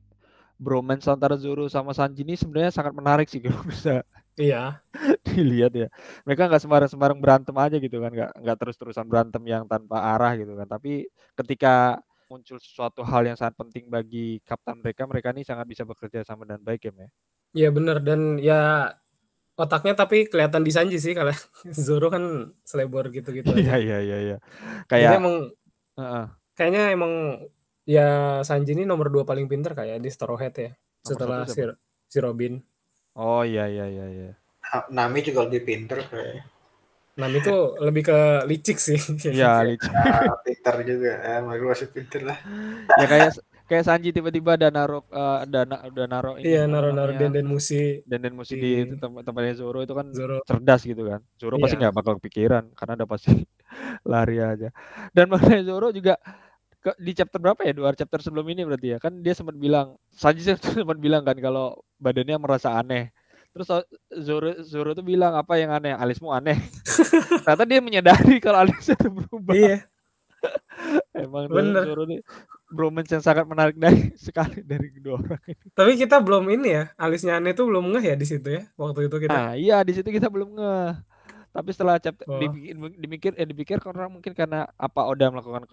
bromance 0.55 1.09
antara 1.09 1.35
Zoro 1.35 1.67
sama 1.67 1.91
Sanji 1.91 2.21
ini 2.23 2.37
sebenarnya 2.37 2.71
sangat 2.71 2.93
menarik 2.95 3.27
sih 3.27 3.43
kalau 3.43 3.65
bisa 3.73 4.07
Iya. 4.37 4.79
dilihat 5.27 5.73
ya. 5.73 5.87
Mereka 6.23 6.47
nggak 6.47 6.61
sembarang-sembarang 6.61 7.19
berantem 7.19 7.55
aja 7.57 7.77
gitu 7.81 7.97
kan, 7.99 8.13
nggak 8.13 8.31
nggak 8.37 8.57
terus-terusan 8.61 9.05
berantem 9.09 9.43
yang 9.49 9.65
tanpa 9.65 10.13
arah 10.13 10.37
gitu 10.37 10.53
kan. 10.53 10.69
Tapi 10.69 11.09
ketika 11.33 11.99
muncul 12.29 12.61
sesuatu 12.61 13.01
hal 13.01 13.23
yang 13.25 13.37
sangat 13.39 13.57
penting 13.57 13.89
bagi 13.89 14.37
kapten 14.45 14.79
mereka, 14.79 15.09
mereka 15.09 15.33
ini 15.33 15.41
sangat 15.41 15.65
bisa 15.65 15.83
bekerja 15.83 16.21
sama 16.21 16.45
dan 16.45 16.61
baik 16.61 16.87
ya, 16.87 16.93
ya. 16.93 17.09
Iya 17.57 17.69
benar 17.73 17.97
dan 18.03 18.37
ya 18.37 18.91
otaknya 19.57 19.97
tapi 19.97 20.29
kelihatan 20.29 20.61
di 20.61 20.69
Sanji 20.69 21.01
sih 21.01 21.17
kalau 21.17 21.33
Zoro 21.85 22.13
kan 22.13 22.53
selebor 22.61 23.09
gitu-gitu 23.09 23.49
Iya 23.57 23.81
iya 23.81 23.97
iya 24.03 24.17
iya. 24.21 24.37
Kayak 24.85 25.17
emang 25.17 25.35
uh-uh. 25.97 26.25
kayaknya 26.53 26.93
emang 26.93 27.13
ya 27.87 28.39
Sanji 28.43 28.77
ini 28.77 28.83
nomor 28.85 29.09
dua 29.09 29.23
paling 29.25 29.49
pinter 29.49 29.73
kayak 29.73 30.03
di 30.03 30.09
Straw 30.11 30.37
Hat 30.37 30.55
ya. 30.59 30.71
Setelah 31.01 31.47
si, 31.47 31.63
si 32.11 32.17
Robin. 32.19 32.59
Oh 33.17 33.41
iya 33.41 33.65
iya 33.65 33.85
iya 33.89 34.05
iya. 34.13 34.31
Nami 34.93 35.25
juga 35.25 35.49
lebih 35.49 35.65
pinter 35.65 36.05
kayak. 36.05 36.45
Nami 37.17 37.41
tuh 37.41 37.81
lebih 37.81 38.13
ke 38.13 38.19
licik 38.45 38.77
sih. 38.77 39.01
Iya 39.33 39.61
licik. 39.73 39.89
Ya, 39.89 40.37
pinter 40.45 40.75
juga 40.85 41.11
ya, 41.17 41.35
masih 41.41 41.65
masih 41.65 41.87
pinter 41.89 42.21
lah. 42.21 42.37
ya 43.01 43.05
kayak 43.09 43.29
kayak 43.65 43.83
Sanji 43.89 44.13
tiba-tiba 44.13 44.53
ada 44.53 44.69
naruh 44.69 45.01
uh, 45.09 45.41
dana 45.49 45.81
udah 45.89 46.05
naruh 46.05 46.35
ini. 46.37 46.45
Iya 46.45 46.69
naruh 46.69 46.93
naruh 46.93 47.17
den 47.17 47.33
den 47.33 47.49
musi. 47.49 48.05
Den 48.05 48.21
den 48.21 48.37
musi 48.37 48.53
di, 48.53 48.85
di 48.85 48.95
tempat 49.01 49.25
tempatnya 49.25 49.57
Zoro 49.57 49.81
itu 49.81 49.97
kan 49.97 50.13
Zoro. 50.13 50.45
cerdas 50.45 50.85
gitu 50.85 51.01
kan. 51.09 51.25
Zoro 51.41 51.57
iya. 51.57 51.63
pasti 51.65 51.75
nggak 51.81 51.95
bakal 51.97 52.13
kepikiran 52.21 52.63
karena 52.77 52.93
ada 53.01 53.05
pasti 53.09 53.33
lari 54.13 54.37
aja. 54.37 54.69
Dan 55.09 55.33
mengenai 55.33 55.65
Zoro 55.65 55.89
juga 55.89 56.21
di 56.95 57.11
chapter 57.11 57.39
berapa 57.43 57.59
ya? 57.65 57.73
Dua 57.75 57.91
chapter 57.91 58.23
sebelum 58.23 58.47
ini 58.47 58.63
berarti 58.63 58.95
ya? 58.95 58.97
Kan 59.03 59.19
dia 59.19 59.35
sempat 59.35 59.59
bilang 59.59 59.99
Sanji 60.13 60.45
sempat 60.79 60.97
bilang 61.01 61.27
kan 61.27 61.35
kalau 61.35 61.75
badannya 61.99 62.39
merasa 62.39 62.79
aneh. 62.79 63.11
Terus 63.51 63.67
Zoro 64.21 64.53
Zoro 64.61 64.93
tuh 64.93 65.03
bilang 65.03 65.33
apa 65.35 65.57
yang 65.57 65.73
aneh? 65.73 65.91
Alismu 65.91 66.29
aneh. 66.29 66.61
Ternyata 67.43 67.65
dia 67.65 67.79
menyadari 67.81 68.37
kalau 68.37 68.63
alisnya 68.63 68.93
itu 68.93 69.09
berubah. 69.09 69.53
Iya. 69.57 69.77
Emang 71.25 71.49
Bener. 71.49 71.83
Zoro 71.83 72.05
ini 72.05 72.21
bromance 72.69 73.09
yang 73.09 73.23
sangat 73.23 73.49
menarik 73.49 73.73
dari 73.79 74.13
sekali 74.13 74.61
dari 74.61 74.93
kedua 74.93 75.17
orang 75.17 75.41
ini. 75.49 75.65
Tapi 75.73 75.91
kita 75.97 76.21
belum 76.21 76.45
ini 76.53 76.67
ya 76.69 76.83
alisnya 76.99 77.41
aneh 77.41 77.57
tuh 77.57 77.65
belum 77.65 77.95
ngeh 77.95 78.13
ya 78.13 78.15
di 78.15 78.27
situ 78.27 78.47
ya 78.47 78.63
waktu 78.77 79.09
itu 79.09 79.17
kita. 79.25 79.33
Nah 79.33 79.51
iya 79.57 79.81
di 79.81 79.97
situ 79.97 80.07
kita 80.11 80.29
belum 80.29 80.53
ngeh 80.53 80.91
tapi 81.57 81.73
setelah 81.73 81.97
chapter 81.97 82.29
oh. 82.29 82.37
dipikir 82.93 83.33
eh 83.33 83.49
dipikir 83.49 83.81
karena 83.81 84.05
mungkin 84.05 84.37
karena 84.37 84.69
apa 84.77 85.09
Oda 85.09 85.33
melakukan 85.33 85.65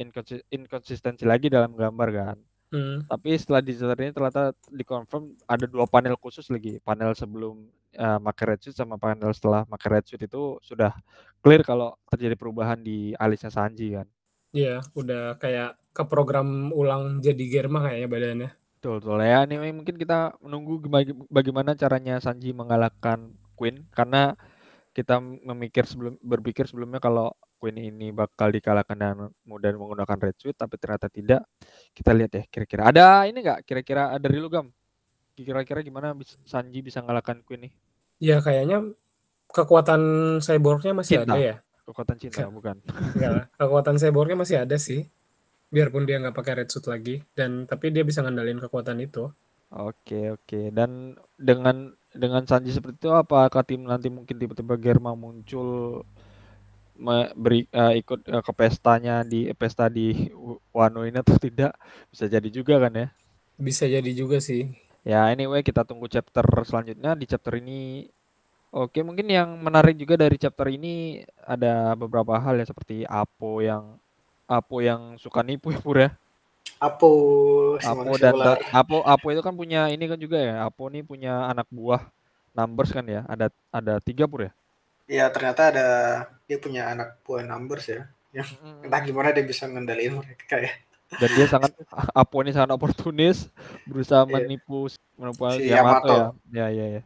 inkonsistensi 0.49 1.29
lagi 1.29 1.53
dalam 1.53 1.77
gambar 1.77 2.09
kan 2.09 2.39
Hmm. 2.75 3.07
Tapi 3.07 3.39
setelah 3.39 3.63
di 3.63 3.71
ini 3.79 4.11
ternyata 4.11 4.51
dikonfirm 4.67 5.31
ada 5.47 5.67
dua 5.71 5.87
panel 5.87 6.19
khusus 6.19 6.51
lagi. 6.51 6.83
Panel 6.83 7.15
sebelum 7.15 7.71
uh, 7.95 8.19
pakai 8.19 8.45
red 8.51 8.61
suit 8.67 8.75
sama 8.75 8.99
panel 8.99 9.31
setelah 9.31 9.63
pakai 9.63 9.89
red 9.95 10.05
suit 10.11 10.19
itu 10.19 10.59
sudah 10.59 10.91
clear 11.39 11.63
kalau 11.63 11.95
terjadi 12.11 12.35
perubahan 12.35 12.83
di 12.83 13.15
alisnya 13.15 13.55
Sanji 13.55 13.95
kan. 13.95 14.11
Iya, 14.51 14.83
udah 14.99 15.39
kayak 15.39 15.79
ke 15.95 16.03
program 16.11 16.75
ulang 16.75 17.23
jadi 17.23 17.47
Germa 17.47 17.87
kayaknya 17.87 18.09
badannya. 18.11 18.51
Betul, 18.83 18.99
betul 18.99 19.23
ya. 19.23 19.47
Ini 19.47 19.71
mungkin 19.71 19.95
kita 19.95 20.35
menunggu 20.43 20.83
bagaimana 21.31 21.79
caranya 21.79 22.19
Sanji 22.19 22.51
mengalahkan 22.51 23.39
Queen 23.55 23.87
karena 23.95 24.35
kita 24.95 25.19
memikir 25.19 25.91
sebelum 25.91 26.15
berpikir 26.23 26.71
sebelumnya 26.71 27.03
kalau 27.03 27.35
Queen 27.59 27.75
ini 27.83 28.15
bakal 28.15 28.55
dikalahkan 28.55 28.95
dengan 28.95 29.27
mudah 29.43 29.75
menggunakan 29.75 30.19
red 30.23 30.39
suit 30.39 30.55
tapi 30.55 30.79
ternyata 30.79 31.11
tidak. 31.11 31.43
Kita 31.91 32.15
lihat 32.15 32.31
ya 32.31 32.43
kira-kira 32.47 32.83
ada 32.95 33.27
ini 33.27 33.43
enggak 33.43 33.67
kira-kira 33.67 34.15
ada 34.15 34.23
dari 34.23 34.39
lu 34.39 34.47
Gam? 34.47 34.71
Kira-kira 35.35 35.83
gimana 35.83 36.15
Sanji 36.47 36.79
bisa 36.79 37.03
mengalahkan 37.03 37.43
Queen 37.43 37.67
nih? 37.67 37.73
Ya 38.23 38.39
kayaknya 38.39 38.95
kekuatan 39.51 40.01
cyborgnya 40.39 40.95
masih 40.95 41.27
cinta. 41.27 41.35
ada 41.35 41.43
ya. 41.43 41.57
Kekuatan 41.85 42.17
cinta 42.17 42.47
Ke 42.47 42.53
bukan. 42.55 42.77
Enggak, 43.19 43.51
kekuatan 43.59 43.95
cyborgnya 43.99 44.39
masih 44.39 44.57
ada 44.63 44.77
sih. 44.79 45.11
Biarpun 45.75 46.07
dia 46.07 46.23
nggak 46.23 46.39
pakai 46.39 46.63
red 46.63 46.71
suit 46.71 46.87
lagi 46.87 47.19
dan 47.35 47.67
tapi 47.67 47.91
dia 47.91 48.07
bisa 48.07 48.23
ngandalin 48.23 48.63
kekuatan 48.63 49.03
itu. 49.03 49.27
Oke, 49.75 50.31
oke. 50.31 50.71
Dan 50.71 51.19
dengan 51.35 51.91
dengan 52.15 52.47
Sanji 52.47 52.71
seperti 52.71 53.05
itu 53.05 53.11
apakah 53.11 53.67
tim 53.67 53.83
nanti 53.85 54.07
mungkin 54.09 54.39
tiba-tiba 54.39 54.79
Germa 54.79 55.13
muncul 55.19 56.03
beri 57.35 57.67
uh, 57.75 57.91
ikut 57.91 58.31
uh, 58.31 58.39
ke 58.39 58.53
pestanya 58.55 59.27
di 59.27 59.51
pesta 59.59 59.91
di 59.91 60.31
Wano 60.71 61.03
ini 61.03 61.19
atau 61.19 61.35
tidak? 61.37 61.75
Bisa 62.09 62.31
jadi 62.31 62.47
juga 62.49 62.79
kan 62.79 62.95
ya? 62.95 63.09
Bisa 63.59 63.91
jadi 63.91 64.11
juga 64.15 64.39
sih. 64.39 64.71
Ya 65.03 65.27
anyway 65.29 65.61
kita 65.67 65.83
tunggu 65.83 66.07
chapter 66.07 66.47
selanjutnya 66.65 67.19
di 67.19 67.27
chapter 67.27 67.59
ini. 67.59 68.09
Oke 68.75 69.03
mungkin 69.07 69.31
yang 69.31 69.55
menarik 69.63 69.95
juga 69.95 70.19
dari 70.19 70.35
chapter 70.35 70.67
ini 70.67 71.23
ada 71.47 71.95
beberapa 71.95 72.39
hal 72.39 72.59
ya 72.59 72.67
seperti 72.67 73.07
Apo 73.07 73.63
yang 73.63 73.99
Apo 74.51 74.83
yang 74.83 75.15
suka 75.15 75.47
nipu 75.47 75.71
ya 75.71 75.79
ya 75.79 76.11
Apo 76.85 77.11
Apo 77.81 78.13
dan 78.21 78.37
Apo 78.69 79.01
Apo 79.01 79.27
itu 79.33 79.41
kan 79.41 79.57
punya 79.57 79.89
ini 79.89 80.05
kan 80.05 80.21
juga 80.21 80.37
ya. 80.37 80.69
Apo 80.69 80.93
nih 80.93 81.01
punya 81.01 81.49
anak 81.49 81.65
buah 81.73 82.05
numbers 82.53 82.93
kan 82.93 83.05
ya. 83.09 83.25
Ada 83.25 83.49
ada 83.73 83.95
tiga 84.05 84.29
pur 84.29 84.45
ya. 84.45 84.53
Iya 85.09 85.29
ternyata 85.33 85.73
ada 85.73 85.87
dia 86.45 86.61
punya 86.61 86.93
anak 86.93 87.17
buah 87.25 87.41
numbers 87.41 87.89
ya. 87.89 88.05
Yang 88.37 88.61
hmm. 88.61 88.85
entah 88.85 89.01
gimana 89.01 89.33
dia 89.33 89.45
bisa 89.45 89.65
ngendaliin 89.65 90.21
mereka 90.21 90.61
ya. 90.61 90.73
Dan 91.17 91.31
dia 91.33 91.47
sangat 91.49 91.73
Apo 92.21 92.45
ini 92.45 92.53
sangat 92.53 92.77
oportunis 92.77 93.49
berusaha 93.89 94.29
yeah. 94.29 94.45
menipu 94.45 94.93
menipu 95.17 95.43
si 95.57 95.73
Yamato, 95.73 96.05
Yamato 96.05 96.17
ya. 96.53 96.69
Ya 96.69 96.85
ya 96.85 96.87
ya. 97.01 97.03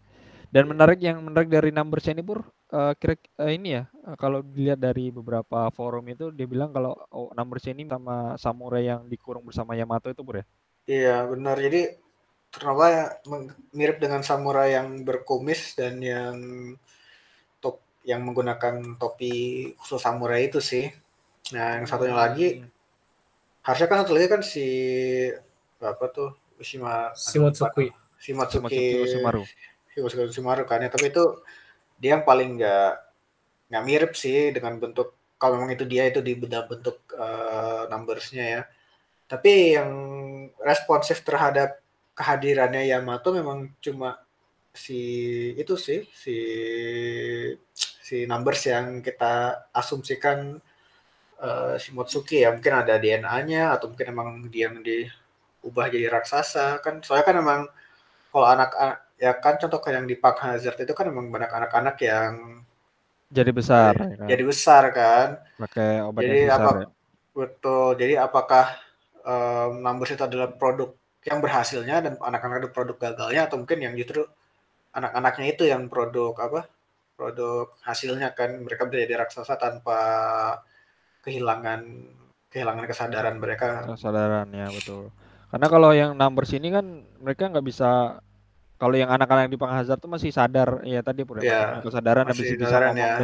Dan 0.51 0.67
menarik 0.67 0.99
yang 0.99 1.23
menarik 1.23 1.47
dari 1.47 1.71
numbers 1.71 2.09
ini 2.11 2.25
pur 2.25 2.43
uh, 2.73 2.93
kira 2.97 3.15
uh, 3.41 3.53
ini 3.53 3.81
ya 3.81 3.83
uh, 4.05 4.17
kalau 4.17 4.45
dilihat 4.45 4.81
dari 4.81 5.09
beberapa 5.09 5.69
forum 5.73 6.05
itu 6.09 6.31
dia 6.33 6.45
bilang 6.45 6.73
kalau 6.73 6.97
oh, 7.13 7.33
numbers 7.33 7.67
ini 7.69 7.89
sama 7.89 8.37
samurai 8.37 8.89
yang 8.89 9.09
dikurung 9.09 9.45
bersama 9.45 9.77
Yamato 9.77 10.09
itu 10.13 10.21
pur 10.25 10.41
ya. 10.41 10.47
Iya 10.89 11.17
benar 11.29 11.61
jadi 11.61 12.01
ternyata 12.49 13.21
mirip 13.77 14.01
dengan 14.01 14.25
samurai 14.25 14.73
yang 14.73 15.05
berkumis 15.05 15.77
dan 15.77 16.01
yang 16.01 16.37
top 17.61 17.85
yang 18.09 18.25
menggunakan 18.25 18.97
topi 18.97 19.69
khusus 19.77 20.01
samurai 20.01 20.49
itu 20.49 20.61
sih. 20.65 20.89
Nah 21.53 21.81
yang 21.81 21.87
satunya 21.89 22.17
hmm. 22.17 22.25
lagi 22.25 22.49
harusnya 23.65 23.89
kan 23.89 23.99
satu 24.01 24.13
lagi 24.17 24.29
kan 24.33 24.41
si 24.41 24.67
apa 25.85 26.09
tuh 26.09 26.33
Shima 26.65 27.13
Shimotsuki 27.13 27.93
Shimotsuki 28.17 29.05
Shimaru 29.07 29.45
Hiroshima 29.93 30.31
Sumaru 30.31 30.63
kan 30.65 30.83
ya 30.83 30.91
tapi 30.91 31.11
itu 31.11 31.25
dia 31.99 32.17
yang 32.19 32.25
paling 32.25 32.59
nggak 32.63 32.93
nggak 33.69 33.85
mirip 33.85 34.13
sih 34.17 34.55
dengan 34.55 34.81
bentuk 34.81 35.19
kalau 35.39 35.61
memang 35.61 35.77
itu 35.77 35.85
dia 35.87 36.09
itu 36.11 36.19
di 36.19 36.35
benda 36.35 36.67
bentuk 36.67 36.99
uh, 37.15 37.87
numbersnya 37.93 38.45
ya. 38.45 38.63
Tapi 39.31 39.77
yang 39.79 39.93
responsif 40.59 41.23
terhadap 41.23 41.79
kehadirannya 42.19 42.91
Yamato 42.91 43.31
memang 43.31 43.71
cuma 43.79 44.19
si 44.75 45.01
itu 45.55 45.75
sih 45.79 46.07
si 46.11 46.37
si 47.77 48.27
numbers 48.27 48.63
yang 48.67 49.05
kita 49.05 49.67
asumsikan 49.71 50.59
uh, 51.39 51.75
si 51.79 51.95
Motsuki 51.95 52.43
ya. 52.43 52.51
Mungkin 52.57 52.75
ada 52.75 52.99
DNA-nya 52.99 53.79
atau 53.79 53.93
mungkin 53.93 54.07
emang 54.11 54.29
dia 54.51 54.71
yang 54.71 54.83
diubah 54.83 55.87
jadi 55.93 56.11
raksasa 56.11 56.83
kan. 56.83 56.99
Soalnya 57.07 57.27
kan 57.29 57.37
emang 57.39 57.61
kalau 58.33 58.47
anak 58.49 58.71
ya 59.19 59.35
kan 59.35 59.59
contoh 59.59 59.83
kayak 59.83 60.03
yang 60.03 60.09
di 60.09 60.17
Park 60.17 60.39
Hazard 60.47 60.79
itu 60.79 60.95
kan 60.95 61.11
emang 61.11 61.29
banyak 61.29 61.51
anak-anak 61.51 61.97
yang 62.01 62.63
jadi 63.29 63.51
besar 63.53 63.93
jadi, 63.99 64.15
ya 64.15 64.17
kan? 64.17 64.29
jadi 64.31 64.43
besar 64.47 64.83
kan 64.95 65.29
pakai 65.59 65.91
obat 66.07 66.21
jadi 66.23 66.39
yang 66.39 66.49
besar, 66.49 66.63
apa 66.63 66.79
ya? 66.79 66.89
betul 67.35 67.89
jadi 67.99 68.15
apakah 68.23 68.67
um, 69.27 69.71
numbers 69.83 70.15
itu 70.15 70.25
adalah 70.25 70.49
produk 70.55 70.95
yang 71.27 71.39
berhasilnya 71.43 71.97
dan 72.01 72.13
anak-anak 72.23 72.65
itu 72.65 72.71
produk 72.73 72.97
gagalnya 72.97 73.51
atau 73.51 73.61
mungkin 73.61 73.79
yang 73.83 73.93
justru 73.99 74.25
anak-anaknya 74.95 75.47
itu 75.53 75.65
yang 75.69 75.91
produk 75.91 76.33
apa 76.39 76.61
produk 77.19 77.75
hasilnya 77.83 78.33
kan 78.33 78.63
mereka 78.63 78.87
menjadi 78.87 79.27
raksasa 79.27 79.59
tanpa 79.59 79.99
kehilangan 81.27 81.83
kehilangan 82.49 82.87
kesadaran 82.87 83.37
mereka 83.37 83.85
kesadaran 83.85 84.49
ya 84.55 84.71
betul 84.71 85.11
karena 85.51 85.67
kalau 85.69 85.91
yang 85.93 86.15
numbers 86.15 86.55
ini 86.55 86.71
kan 86.73 87.05
mereka 87.21 87.51
nggak 87.51 87.67
bisa 87.67 88.23
kalau 88.79 88.95
yang 88.95 89.11
anak-anak 89.11 89.51
di 89.51 89.59
Panghazard 89.59 89.99
tuh 89.99 90.09
masih 90.09 90.31
sadar 90.31 90.81
ya 90.87 91.03
tadi 91.03 91.27
pun 91.27 91.43
ya, 91.43 91.83
kesadaran 91.83 92.25
masih 92.31 92.55
bisa 92.55 92.79
ngomong 92.79 92.97
ya. 92.97 93.15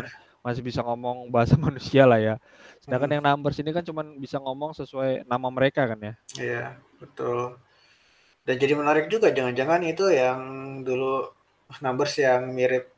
masih 0.45 0.63
bisa 0.67 0.81
ngomong 0.83 1.17
bahasa 1.31 1.55
manusia 1.65 2.05
lah 2.05 2.19
ya 2.19 2.35
sedangkan 2.83 3.09
hmm. 3.09 3.15
yang 3.17 3.25
numbers 3.25 3.57
ini 3.63 3.71
kan 3.71 3.87
cuma 3.87 4.03
bisa 4.19 4.37
ngomong 4.43 4.75
sesuai 4.77 5.25
nama 5.25 5.49
mereka 5.49 5.87
kan 5.87 5.99
ya 6.03 6.15
iya 6.37 6.65
betul 6.99 7.57
dan 8.45 8.57
jadi 8.61 8.77
menarik 8.77 9.09
juga 9.09 9.33
jangan-jangan 9.33 9.81
itu 9.89 10.05
yang 10.13 10.41
dulu 10.85 11.33
numbers 11.81 12.19
yang 12.21 12.53
mirip 12.53 12.93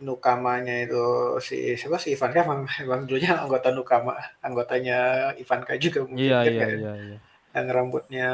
Nukamanya 0.00 0.80
itu 0.80 1.36
si 1.44 1.76
siapa 1.76 2.00
si 2.00 2.16
Ivanka 2.16 2.40
emang, 2.40 2.64
emang 2.80 3.04
dulunya 3.04 3.36
anggota 3.36 3.68
Nukama 3.68 4.16
anggotanya 4.40 5.28
Ivanka 5.36 5.76
juga 5.76 6.08
mungkin 6.08 6.24
iya, 6.24 6.40
kan, 6.40 6.48
iya, 6.48 6.66
iya, 6.72 6.92
iya. 6.96 7.18
yang 7.52 7.66
rambutnya 7.68 8.28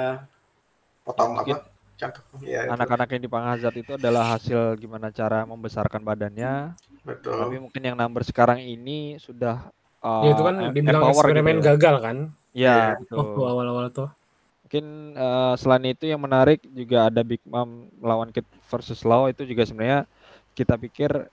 potong 1.03 1.35
mungkin 1.35 1.59
apa 1.59 1.76
cangkep 1.97 2.25
ya, 2.45 2.69
anak-anak 2.69 3.09
yang 3.17 3.23
di 3.25 3.31
Panghazard 3.33 3.77
itu 3.81 3.93
adalah 3.97 4.37
hasil 4.37 4.77
gimana 4.77 5.09
cara 5.09 5.49
membesarkan 5.49 6.05
badannya. 6.05 6.77
Betul. 7.03 7.41
Tapi 7.41 7.57
mungkin 7.57 7.83
yang 7.83 7.97
number 7.97 8.21
sekarang 8.23 8.61
ini 8.61 9.17
sudah 9.17 9.73
uh, 10.05 10.23
ya 10.29 10.31
itu 10.37 10.43
kan 10.45 10.55
dibilang 10.71 11.03
eksperimen 11.09 11.57
gitu 11.59 11.65
ya. 11.65 11.69
gagal 11.73 11.97
kan? 12.05 12.17
Ya, 12.57 12.77
ya. 12.77 13.01
betul. 13.01 13.17
Oh, 13.21 13.49
awal-awal 13.49 13.89
tuh. 13.93 14.09
Mungkin 14.67 15.15
uh, 15.15 15.55
selain 15.55 15.95
itu 15.95 16.05
yang 16.11 16.19
menarik 16.19 16.59
juga 16.67 17.07
ada 17.07 17.23
Big 17.23 17.41
Mom 17.47 17.87
lawan 18.03 18.35
Kid 18.35 18.45
versus 18.67 19.01
Law. 19.07 19.31
Itu 19.31 19.47
juga 19.47 19.63
sebenarnya 19.63 20.05
kita 20.59 20.75
pikir 20.75 21.31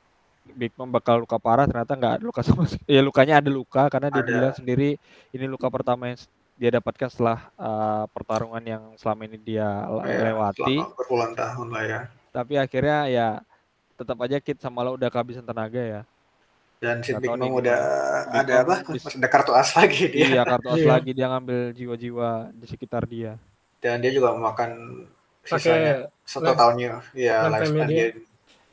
Big 0.53 0.69
Mom 0.77 0.91
bakal 0.93 1.23
luka 1.23 1.41
parah. 1.41 1.65
Ternyata 1.65 1.97
nggak 1.97 2.13
ada 2.19 2.23
luka 2.23 2.41
sama 2.45 2.69
ya 2.85 3.01
lukanya 3.01 3.41
ada 3.41 3.49
luka 3.49 3.89
karena 3.89 4.13
dia 4.13 4.21
ada. 4.21 4.29
bilang 4.29 4.53
sendiri 4.53 5.01
ini 5.33 5.45
luka 5.49 5.65
pertama 5.67 6.13
yang 6.13 6.19
dia 6.63 6.79
dapatkan 6.79 7.11
setelah 7.11 7.51
uh, 7.59 8.07
pertarungan 8.15 8.63
yang 8.63 8.83
selama 8.95 9.27
ini 9.27 9.35
dia 9.35 9.67
ya, 10.07 10.31
lewati 10.31 10.79
berpuluhan 10.95 11.35
tahun 11.35 11.67
lah 11.75 11.83
ya 11.83 11.99
tapi 12.31 12.55
akhirnya 12.55 12.99
ya 13.11 13.27
tetap 13.99 14.15
aja 14.23 14.39
Kid 14.39 14.63
sama 14.63 14.79
Law 14.79 14.95
udah 14.95 15.11
kehabisan 15.11 15.43
tenaga 15.43 15.83
ya 15.83 16.01
dan 16.83 16.99
si 16.99 17.15
Big 17.15 17.31
Mom 17.31 17.63
udah 17.63 17.79
Big 18.27 18.39
ada 18.43 18.53
apa? 18.67 18.75
Masih 18.91 19.15
ada 19.15 19.29
kartu 19.31 19.55
as 19.55 19.71
lagi 19.71 20.03
dia. 20.11 20.35
Iya, 20.35 20.41
kartu 20.43 20.67
as 20.67 20.83
iya. 20.83 20.91
lagi 20.91 21.11
dia 21.15 21.27
ngambil 21.31 21.71
jiwa-jiwa 21.71 22.51
di 22.51 22.65
sekitar 22.67 23.07
dia. 23.07 23.39
Dan 23.79 24.03
dia 24.03 24.11
juga 24.11 24.35
memakan 24.35 24.99
sisanya 25.47 26.11
satu 26.27 26.51
tahunnya. 26.51 26.99
Iya, 27.15 27.47
lifespan 27.47 27.87
dia. 27.87 28.07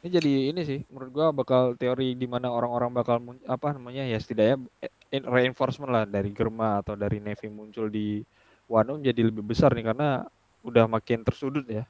Ini 0.01 0.09
jadi 0.09 0.33
ini 0.49 0.61
sih 0.65 0.81
menurut 0.89 1.11
gua 1.13 1.27
bakal 1.29 1.77
teori 1.77 2.17
di 2.17 2.25
mana 2.25 2.49
orang-orang 2.49 2.91
bakal 2.97 3.21
apa 3.45 3.77
namanya 3.77 4.09
ya 4.09 4.17
setidaknya 4.17 4.65
reinforcement 5.29 5.93
lah 5.93 6.05
dari 6.09 6.33
Germa 6.33 6.81
atau 6.81 6.97
dari 6.97 7.21
Navy 7.21 7.53
muncul 7.53 7.93
di 7.93 8.25
Wano 8.65 8.97
jadi 8.97 9.29
lebih 9.29 9.45
besar 9.45 9.77
nih 9.77 9.93
karena 9.93 10.25
udah 10.65 10.89
makin 10.89 11.21
tersudut 11.21 11.69
ya 11.69 11.85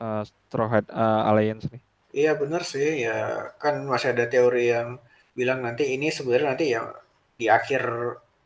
uh, 0.00 0.22
Straw 0.24 0.68
Hat 0.70 0.86
uh, 0.88 1.28
Alliance 1.28 1.68
nih. 1.68 1.82
Iya 2.12 2.32
benar 2.36 2.62
sih 2.64 3.04
ya 3.04 3.48
kan 3.56 3.84
masih 3.88 4.12
ada 4.12 4.28
teori 4.28 4.68
yang 4.68 5.00
bilang 5.32 5.64
nanti 5.64 5.96
ini 5.96 6.12
sebenarnya 6.12 6.48
nanti 6.52 6.66
ya 6.72 6.88
di 7.36 7.48
akhir 7.48 7.82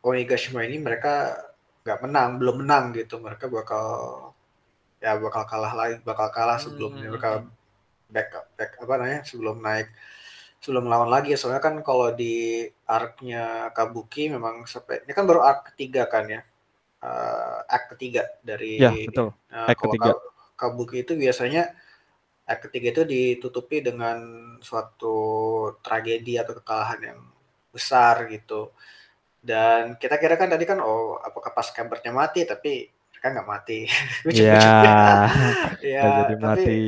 Onigashima 0.06 0.62
ini 0.62 0.78
mereka 0.78 1.34
nggak 1.82 1.98
menang, 2.06 2.30
belum 2.38 2.56
menang 2.62 2.94
gitu. 2.94 3.18
Mereka 3.18 3.50
bakal 3.50 3.86
ya 5.02 5.18
bakal 5.18 5.42
kalah 5.50 5.74
lagi, 5.74 5.98
bakal 6.06 6.30
kalah 6.30 6.58
sebelum 6.62 6.94
hmm. 6.94 7.10
mereka 7.10 7.42
back 8.10 8.54
back 8.54 8.70
apa 8.78 8.92
namanya 8.98 9.20
sebelum 9.26 9.58
naik 9.62 9.90
sebelum 10.62 10.88
melawan 10.88 11.10
lagi 11.10 11.36
soalnya 11.36 11.62
kan 11.62 11.78
kalau 11.84 12.10
di 12.14 12.64
arc-nya 12.88 13.70
Kabuki 13.70 14.32
memang 14.32 14.66
sampai 14.66 15.04
ini 15.04 15.12
kan 15.12 15.28
baru 15.28 15.42
arc 15.42 15.74
ketiga 15.74 16.08
kan 16.10 16.26
ya 16.26 16.40
uh, 17.02 17.60
arc 17.66 17.94
ketiga 17.94 18.26
dari 18.40 18.80
ya, 18.80 18.90
betul. 18.90 19.34
Uh, 19.50 19.68
arc 19.70 19.78
ketiga. 19.78 20.14
Kabuki 20.56 21.04
itu 21.04 21.12
biasanya 21.14 21.76
act 22.48 22.70
ketiga 22.70 22.88
itu 22.96 23.02
ditutupi 23.04 23.84
dengan 23.84 24.18
suatu 24.64 25.18
tragedi 25.84 26.40
atau 26.40 26.56
kekalahan 26.56 27.12
yang 27.12 27.20
besar 27.68 28.24
gitu. 28.32 28.72
Dan 29.42 30.00
kita 30.00 30.16
kira 30.16 30.34
kan 30.40 30.50
tadi 30.50 30.64
kan 30.64 30.80
oh 30.80 31.20
apakah 31.20 31.52
pas 31.52 31.68
kabarnya 31.70 32.10
mati 32.10 32.48
tapi 32.48 32.88
mereka 32.88 33.26
nggak 33.36 33.48
mati. 33.50 33.78
Iya. 34.32 34.62
ya, 35.84 36.02
jadi 36.24 36.34
tapi, 36.34 36.42
mati. 36.42 36.80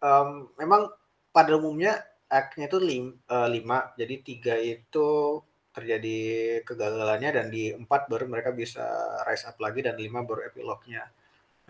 Um, 0.00 0.48
memang 0.56 0.88
pada 1.30 1.54
umumnya 1.60 2.00
act-nya 2.26 2.66
itu 2.66 2.78
lim, 2.80 3.04
uh, 3.28 3.48
lima, 3.50 3.92
jadi 3.94 4.14
tiga 4.24 4.54
itu 4.56 5.40
terjadi 5.70 6.18
kegagalannya 6.66 7.30
dan 7.30 7.46
di 7.46 7.70
empat 7.70 8.10
baru 8.10 8.26
mereka 8.26 8.50
bisa 8.50 8.82
rise 9.22 9.46
up 9.46 9.56
lagi 9.62 9.86
dan 9.86 9.94
lima 9.94 10.26
baru 10.26 10.50
epilognya. 10.50 11.06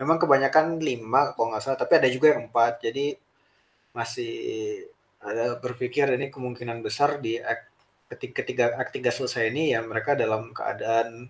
Memang 0.01 0.17
kebanyakan 0.17 0.81
lima 0.81 1.37
kalau 1.37 1.53
nggak 1.53 1.61
salah 1.61 1.77
tapi 1.77 2.01
ada 2.01 2.09
juga 2.09 2.33
yang 2.33 2.49
empat. 2.49 2.81
Jadi 2.81 3.13
masih 3.93 4.33
ada 5.21 5.61
berpikir 5.61 6.09
ini 6.17 6.33
kemungkinan 6.33 6.81
besar 6.81 7.21
di 7.21 7.37
act 7.37 7.69
ketika 8.09 8.41
ketiga 8.41 8.65
act 8.75 8.91
tiga 8.91 9.13
selesai 9.13 9.53
ini 9.53 9.77
ya 9.77 9.85
mereka 9.85 10.17
dalam 10.17 10.49
keadaan 10.49 11.29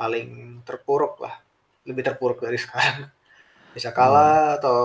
paling 0.00 0.62
terpuruk 0.64 1.20
lah. 1.20 1.36
Lebih 1.84 2.02
terpuruk 2.08 2.40
dari 2.40 2.56
sekarang. 2.56 3.12
Bisa 3.76 3.92
kalah 3.92 4.56
hmm. 4.56 4.58
atau 4.64 4.78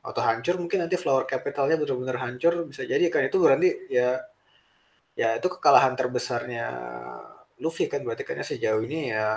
atau 0.00 0.22
hancur 0.24 0.56
mungkin 0.56 0.84
nanti 0.84 0.96
flower 0.96 1.28
capitalnya 1.28 1.76
benar-benar 1.76 2.16
hancur 2.24 2.64
bisa 2.64 2.88
jadi 2.88 3.04
kan 3.12 3.28
itu 3.28 3.36
berarti 3.36 3.68
ya 3.92 4.16
ya 5.12 5.36
itu 5.36 5.48
kekalahan 5.52 5.92
terbesarnya 5.92 6.66
Luffy 7.60 7.84
kan 7.92 8.00
berarti 8.00 8.24
kan 8.24 8.40
ya 8.40 8.44
sejauh 8.44 8.80
ini 8.80 9.12
ya 9.12 9.36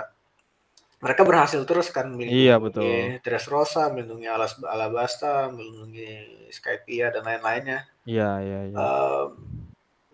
mereka 1.04 1.20
berhasil 1.28 1.60
terus 1.68 1.92
kan 1.92 2.08
melindungi 2.08 2.48
iya, 2.48 2.56
betul. 2.56 3.20
Dressrosa, 3.20 3.92
melindungi 3.92 4.24
Alas 4.24 4.56
Alabasta, 4.64 5.52
melindungi 5.52 6.48
Skypia 6.48 7.12
dan 7.12 7.28
lain-lainnya. 7.28 7.84
Iya, 8.08 8.30
iya, 8.40 8.60
iya. 8.72 8.76
Um, 8.80 9.28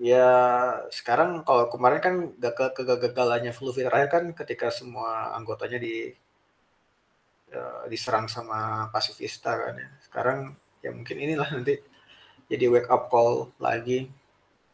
ya 0.03 0.31
sekarang 0.91 1.47
kalau 1.47 1.71
kemarin 1.71 2.01
kan 2.03 2.15
gagal 2.43 2.75
kegagalannya 2.75 3.55
Fluffy 3.55 3.87
terakhir 3.87 4.11
kan 4.11 4.25
ketika 4.35 4.75
semua 4.75 5.31
anggotanya 5.39 5.79
di 5.79 6.11
uh, 7.55 7.85
diserang 7.87 8.27
sama 8.27 8.89
pasifista 8.91 9.55
kan 9.55 9.75
ya. 9.77 9.89
Sekarang 10.03 10.39
ya 10.81 10.91
mungkin 10.95 11.17
inilah 11.21 11.49
nanti 11.53 11.79
jadi 12.51 12.67
wake 12.67 12.91
up 12.91 13.07
call 13.07 13.55
lagi 13.63 14.11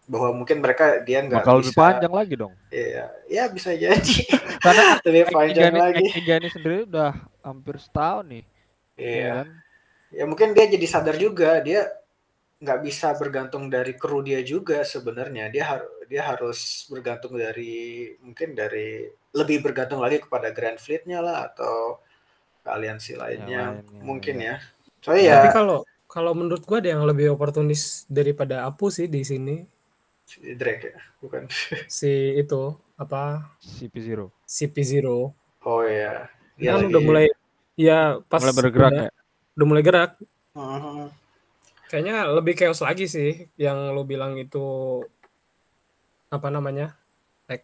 bahwa 0.06 0.42
mungkin 0.42 0.62
mereka 0.62 1.02
dia 1.02 1.18
nggak 1.26 1.42
bakal 1.42 1.58
bisa, 1.58 1.66
lebih 1.66 1.76
panjang 1.76 2.14
lagi 2.14 2.34
dong. 2.38 2.54
Iya, 2.70 3.06
ya 3.26 3.44
bisa 3.50 3.70
jadi. 3.74 4.16
Karena 4.64 4.84
lebih 5.06 5.24
panjang 5.34 5.72
ini, 5.74 5.80
lagi. 5.82 6.04
Tiga 6.14 6.34
ini 6.38 6.48
sendiri 6.48 6.86
udah 6.86 7.12
hampir 7.42 7.74
setahun 7.82 8.24
nih. 8.30 8.44
Iya. 8.96 9.18
Ya, 9.18 9.32
kan? 9.42 9.48
ya 10.14 10.24
mungkin 10.24 10.48
dia 10.54 10.66
jadi 10.70 10.86
sadar 10.86 11.18
juga 11.18 11.58
dia 11.60 11.90
nggak 12.56 12.80
bisa 12.88 13.12
bergantung 13.18 13.68
dari 13.68 13.92
kru 14.00 14.24
dia 14.24 14.40
juga 14.40 14.80
sebenarnya 14.80 15.52
dia 15.52 15.76
harus 15.76 15.92
dia 16.06 16.22
harus 16.24 16.86
bergantung 16.88 17.36
dari 17.36 18.14
mungkin 18.22 18.56
dari 18.56 19.10
lebih 19.34 19.60
bergantung 19.60 20.00
lagi 20.00 20.22
kepada 20.22 20.54
Grand 20.54 20.80
Fleet-nya 20.80 21.20
lah 21.20 21.52
atau 21.52 22.00
aliansi 22.66 23.14
lainnya, 23.14 23.78
lainnya 23.78 24.02
mungkin 24.02 24.36
ya. 24.42 24.56
ya. 24.56 24.56
Soalnya 25.02 25.22
ya. 25.22 25.34
Tapi 25.38 25.48
kalau 25.54 25.78
kalau 26.06 26.32
menurut 26.34 26.62
gua 26.66 26.82
ada 26.82 26.90
yang 26.94 27.06
lebih 27.06 27.34
oportunis 27.34 28.06
daripada 28.10 28.66
Apu 28.66 28.90
sih 28.90 29.06
di 29.06 29.22
sini 29.22 29.56
Si 30.26 30.42
Drake 30.58 30.90
ya, 30.90 30.98
bukan. 31.22 31.46
Si 31.86 32.34
itu 32.34 32.74
apa? 32.98 33.46
CP0. 33.62 34.26
CP0. 34.42 35.06
Oh 35.62 35.82
iya. 35.86 36.26
Dia 36.58 36.74
kan 36.74 36.82
lagi... 36.82 36.90
udah 36.90 37.02
mulai 37.06 37.26
ya 37.78 38.18
pas 38.26 38.42
mulai 38.42 38.56
bergerak 38.58 38.90
udah, 38.90 39.06
ya. 39.06 39.10
Udah 39.54 39.66
mulai 39.70 39.82
gerak. 39.86 40.10
Uh-huh. 40.58 41.06
Kayaknya 41.86 42.16
lebih 42.34 42.58
chaos 42.58 42.82
lagi 42.82 43.06
sih 43.06 43.46
yang 43.54 43.94
lo 43.94 44.02
bilang 44.02 44.34
itu 44.34 44.98
apa 46.26 46.50
namanya? 46.50 46.98
Like 47.46 47.62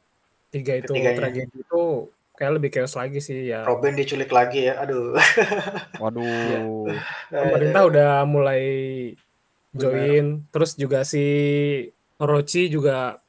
tiga 0.55 0.79
itu 0.79 0.95
Ketiganya. 0.95 1.19
tragedi 1.19 1.57
itu 1.67 2.07
kayak 2.42 2.59
lebih 2.59 2.74
chaos 2.74 2.98
lagi 2.98 3.22
sih 3.22 3.55
ya. 3.55 3.62
Robin 3.62 3.94
diculik 3.94 4.35
lagi 4.35 4.66
ya. 4.66 4.83
Aduh. 4.83 5.14
Waduh. 6.02 6.90
Pemerintah 7.31 7.83
udah 7.87 8.12
mulai 8.26 8.62
join, 9.70 10.42
terus 10.50 10.74
juga 10.74 11.07
si 11.07 11.22
Orochi 12.18 12.66
juga 12.66 13.22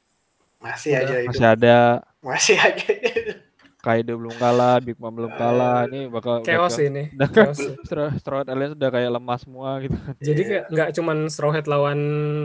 masih 0.58 0.98
Udah. 0.98 1.02
aja 1.06 1.16
itu. 1.22 1.30
Masih 1.30 1.46
ada 1.46 1.78
Masih 2.18 2.56
aja. 2.58 2.90
Kaido 3.84 4.16
belum 4.16 4.32
kalah, 4.40 4.80
Big 4.80 4.96
Mom 4.96 5.12
belum 5.12 5.30
kalah. 5.36 5.84
Ini 5.86 6.08
bakal 6.08 6.40
chaos 6.40 6.80
ini. 6.80 7.12
Udah 7.20 7.28
Chaos. 7.30 7.60
Straw 7.84 8.16
Straw 8.18 8.38
Hat 8.42 8.48
Alliance 8.48 8.74
udah 8.74 8.88
kayak 8.90 9.10
lemah 9.12 9.38
semua 9.38 9.70
gitu 9.84 9.92
kan. 9.94 10.14
Jadi 10.18 10.40
Iya. 10.40 10.48
kayak 10.50 10.64
nggak 10.72 10.90
cuman 10.98 11.18
Straw 11.28 11.52
Hat 11.52 11.66
lawan 11.68 12.00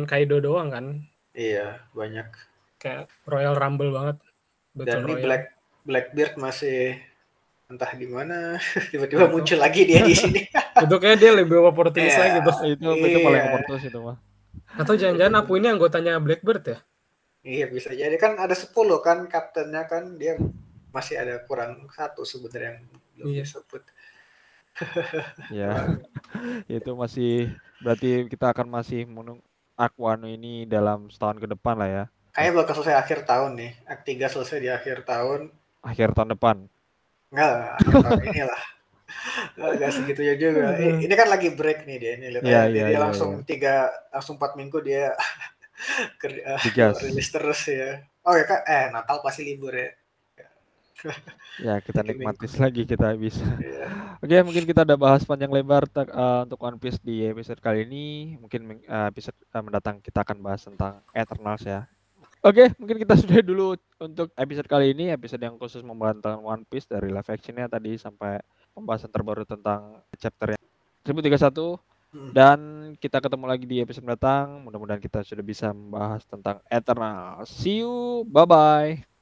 Kaido 0.06 0.38
doang 0.44 0.68
kan. 0.70 0.86
Iya, 1.32 1.80
banyak. 1.96 2.28
Kayak 2.78 3.08
Royal 3.24 3.56
Rumble 3.56 3.90
banget. 3.96 4.18
Dan 4.76 4.84
Battle 4.84 5.00
ini 5.00 5.08
Royale. 5.16 5.24
Black 5.26 5.44
Blackbeard 5.86 6.36
masih 6.36 7.00
entah 7.70 7.92
di 7.94 8.10
mana 8.10 8.58
tiba-tiba 8.92 9.30
muncul 9.30 9.58
lagi 9.62 9.86
dia 9.86 10.02
di 10.02 10.14
sini. 10.14 10.42
Itu 10.86 10.96
kayak 10.98 11.18
dia 11.22 11.32
lebih 11.36 11.62
opportunis 11.62 12.12
Iya. 12.12 12.20
lagi 12.20 12.38
tuh. 12.42 12.56
itu 12.66 12.88
itu 13.06 13.20
paling 13.22 13.42
Iya. 13.42 13.50
oportunis 13.52 13.84
itu 13.86 14.00
mah. 14.00 14.18
Atau 14.74 14.94
jangan-jangan 14.96 15.34
Apu 15.38 15.60
ini 15.60 15.68
anggotanya 15.68 16.18
Blackbird 16.18 16.64
ya? 16.66 16.78
Iya 17.40 17.66
bisa 17.68 17.92
jadi 17.92 18.16
kan 18.16 18.36
ada 18.36 18.52
10 18.52 18.74
kan 19.00 19.28
kaptennya 19.28 19.88
kan 19.88 20.16
dia 20.16 20.36
masih 20.90 21.16
ada 21.22 21.40
kurang 21.46 21.88
satu 21.94 22.24
sebenarnya 22.24 22.76
yang 22.76 22.80
belum 23.16 23.28
Iya. 23.30 23.44
disebut. 23.46 23.84
Ya. 25.52 26.00
itu 26.68 26.92
masih 26.96 27.52
berarti 27.80 28.26
kita 28.28 28.56
akan 28.56 28.68
masih 28.72 29.04
menung 29.04 29.40
Aquano 29.76 30.28
ini 30.28 30.68
dalam 30.68 31.08
setahun 31.08 31.40
ke 31.40 31.48
depan 31.48 31.76
lah 31.76 31.88
ya. 31.88 32.04
Kayaknya 32.36 32.52
bakal 32.56 32.74
selesai 32.76 32.96
akhir 33.00 33.20
tahun 33.24 33.52
nih. 33.56 33.72
Act 33.88 34.04
3 34.06 34.28
selesai 34.28 34.58
di 34.60 34.70
akhir 34.70 35.08
tahun. 35.08 35.52
Akhir 35.80 36.12
tahun 36.12 36.36
depan. 36.36 36.58
Enggak, 37.32 37.80
inilah. 38.28 38.62
Enggak 39.56 39.92
segitunya 39.96 40.36
juga. 40.36 40.76
I- 40.76 41.06
Ini 41.06 41.14
kan 41.16 41.28
lagi 41.30 41.50
break 41.54 41.88
nih 41.88 41.98
dia. 41.98 42.12
Ini 42.20 42.28
lihat 42.36 42.44
Iya, 42.44 42.60
aja, 42.60 42.68
iya, 42.70 42.84
dia 42.86 42.92
iya, 42.92 43.00
langsung 43.00 43.32
tiga, 43.46 43.90
langsung 44.12 44.36
empat 44.38 44.54
minggu 44.60 44.80
dia 44.84 45.14
ker- 46.22 46.44
eh, 46.44 46.60
Digas. 46.68 47.00
rilis 47.02 47.30
terus 47.32 47.62
ya. 47.66 48.04
Oh 48.28 48.36
ya 48.36 48.44
kak, 48.46 48.62
eh 48.68 48.86
Natal 48.92 49.24
pasti 49.24 49.42
libur 49.48 49.74
ya. 49.74 49.90
Ya, 51.60 51.76
kita 51.84 52.04
nikmati 52.04 52.48
lagi 52.56 52.88
kita 52.88 53.16
bisa. 53.20 53.44
Iya. 53.60 53.88
Oke, 54.24 54.36
mungkin 54.48 54.64
kita 54.64 54.88
udah 54.88 54.96
bahas 54.96 55.24
panjang 55.28 55.52
lebar 55.52 55.88
eh, 55.92 56.40
untuk 56.44 56.60
One 56.60 56.80
Piece 56.80 57.00
di 57.04 57.24
episode 57.28 57.60
kali 57.60 57.84
ini. 57.84 58.36
Mungkin 58.40 58.84
eh, 58.84 59.08
episode 59.12 59.36
eh, 59.36 59.64
mendatang 59.64 60.00
kita 60.00 60.24
akan 60.24 60.40
bahas 60.40 60.64
tentang 60.64 61.04
Eternals 61.12 61.64
ya. 61.64 61.84
Oke, 62.40 62.72
mungkin 62.80 62.98
kita 63.04 63.16
sudah 63.22 63.40
dulu 63.44 63.76
untuk 64.00 64.32
episode 64.40 64.68
kali 64.68 64.96
ini, 64.96 65.12
episode 65.12 65.44
yang 65.44 65.60
khusus 65.60 65.84
membahas 65.84 66.20
tentang 66.24 66.40
One 66.40 66.64
Piece 66.64 66.88
dari 66.88 67.12
live 67.12 67.28
actionnya 67.28 67.68
tadi 67.68 68.00
sampai 68.00 68.40
pembahasan 68.72 69.12
terbaru 69.12 69.44
tentang 69.44 70.00
chapter 70.16 70.56
yang 70.56 70.64
1031 71.04 71.80
Hmm. 72.10 72.34
dan 72.34 72.60
kita 72.98 73.22
ketemu 73.22 73.46
lagi 73.46 73.66
di 73.70 73.78
episode 73.86 74.02
mendatang. 74.02 74.66
Mudah-mudahan 74.66 74.98
kita 74.98 75.22
sudah 75.22 75.46
bisa 75.46 75.70
membahas 75.70 76.26
tentang 76.26 76.58
Eternals. 76.66 77.54
See 77.54 77.86
you, 77.86 78.26
bye 78.26 78.50
bye. 78.50 79.09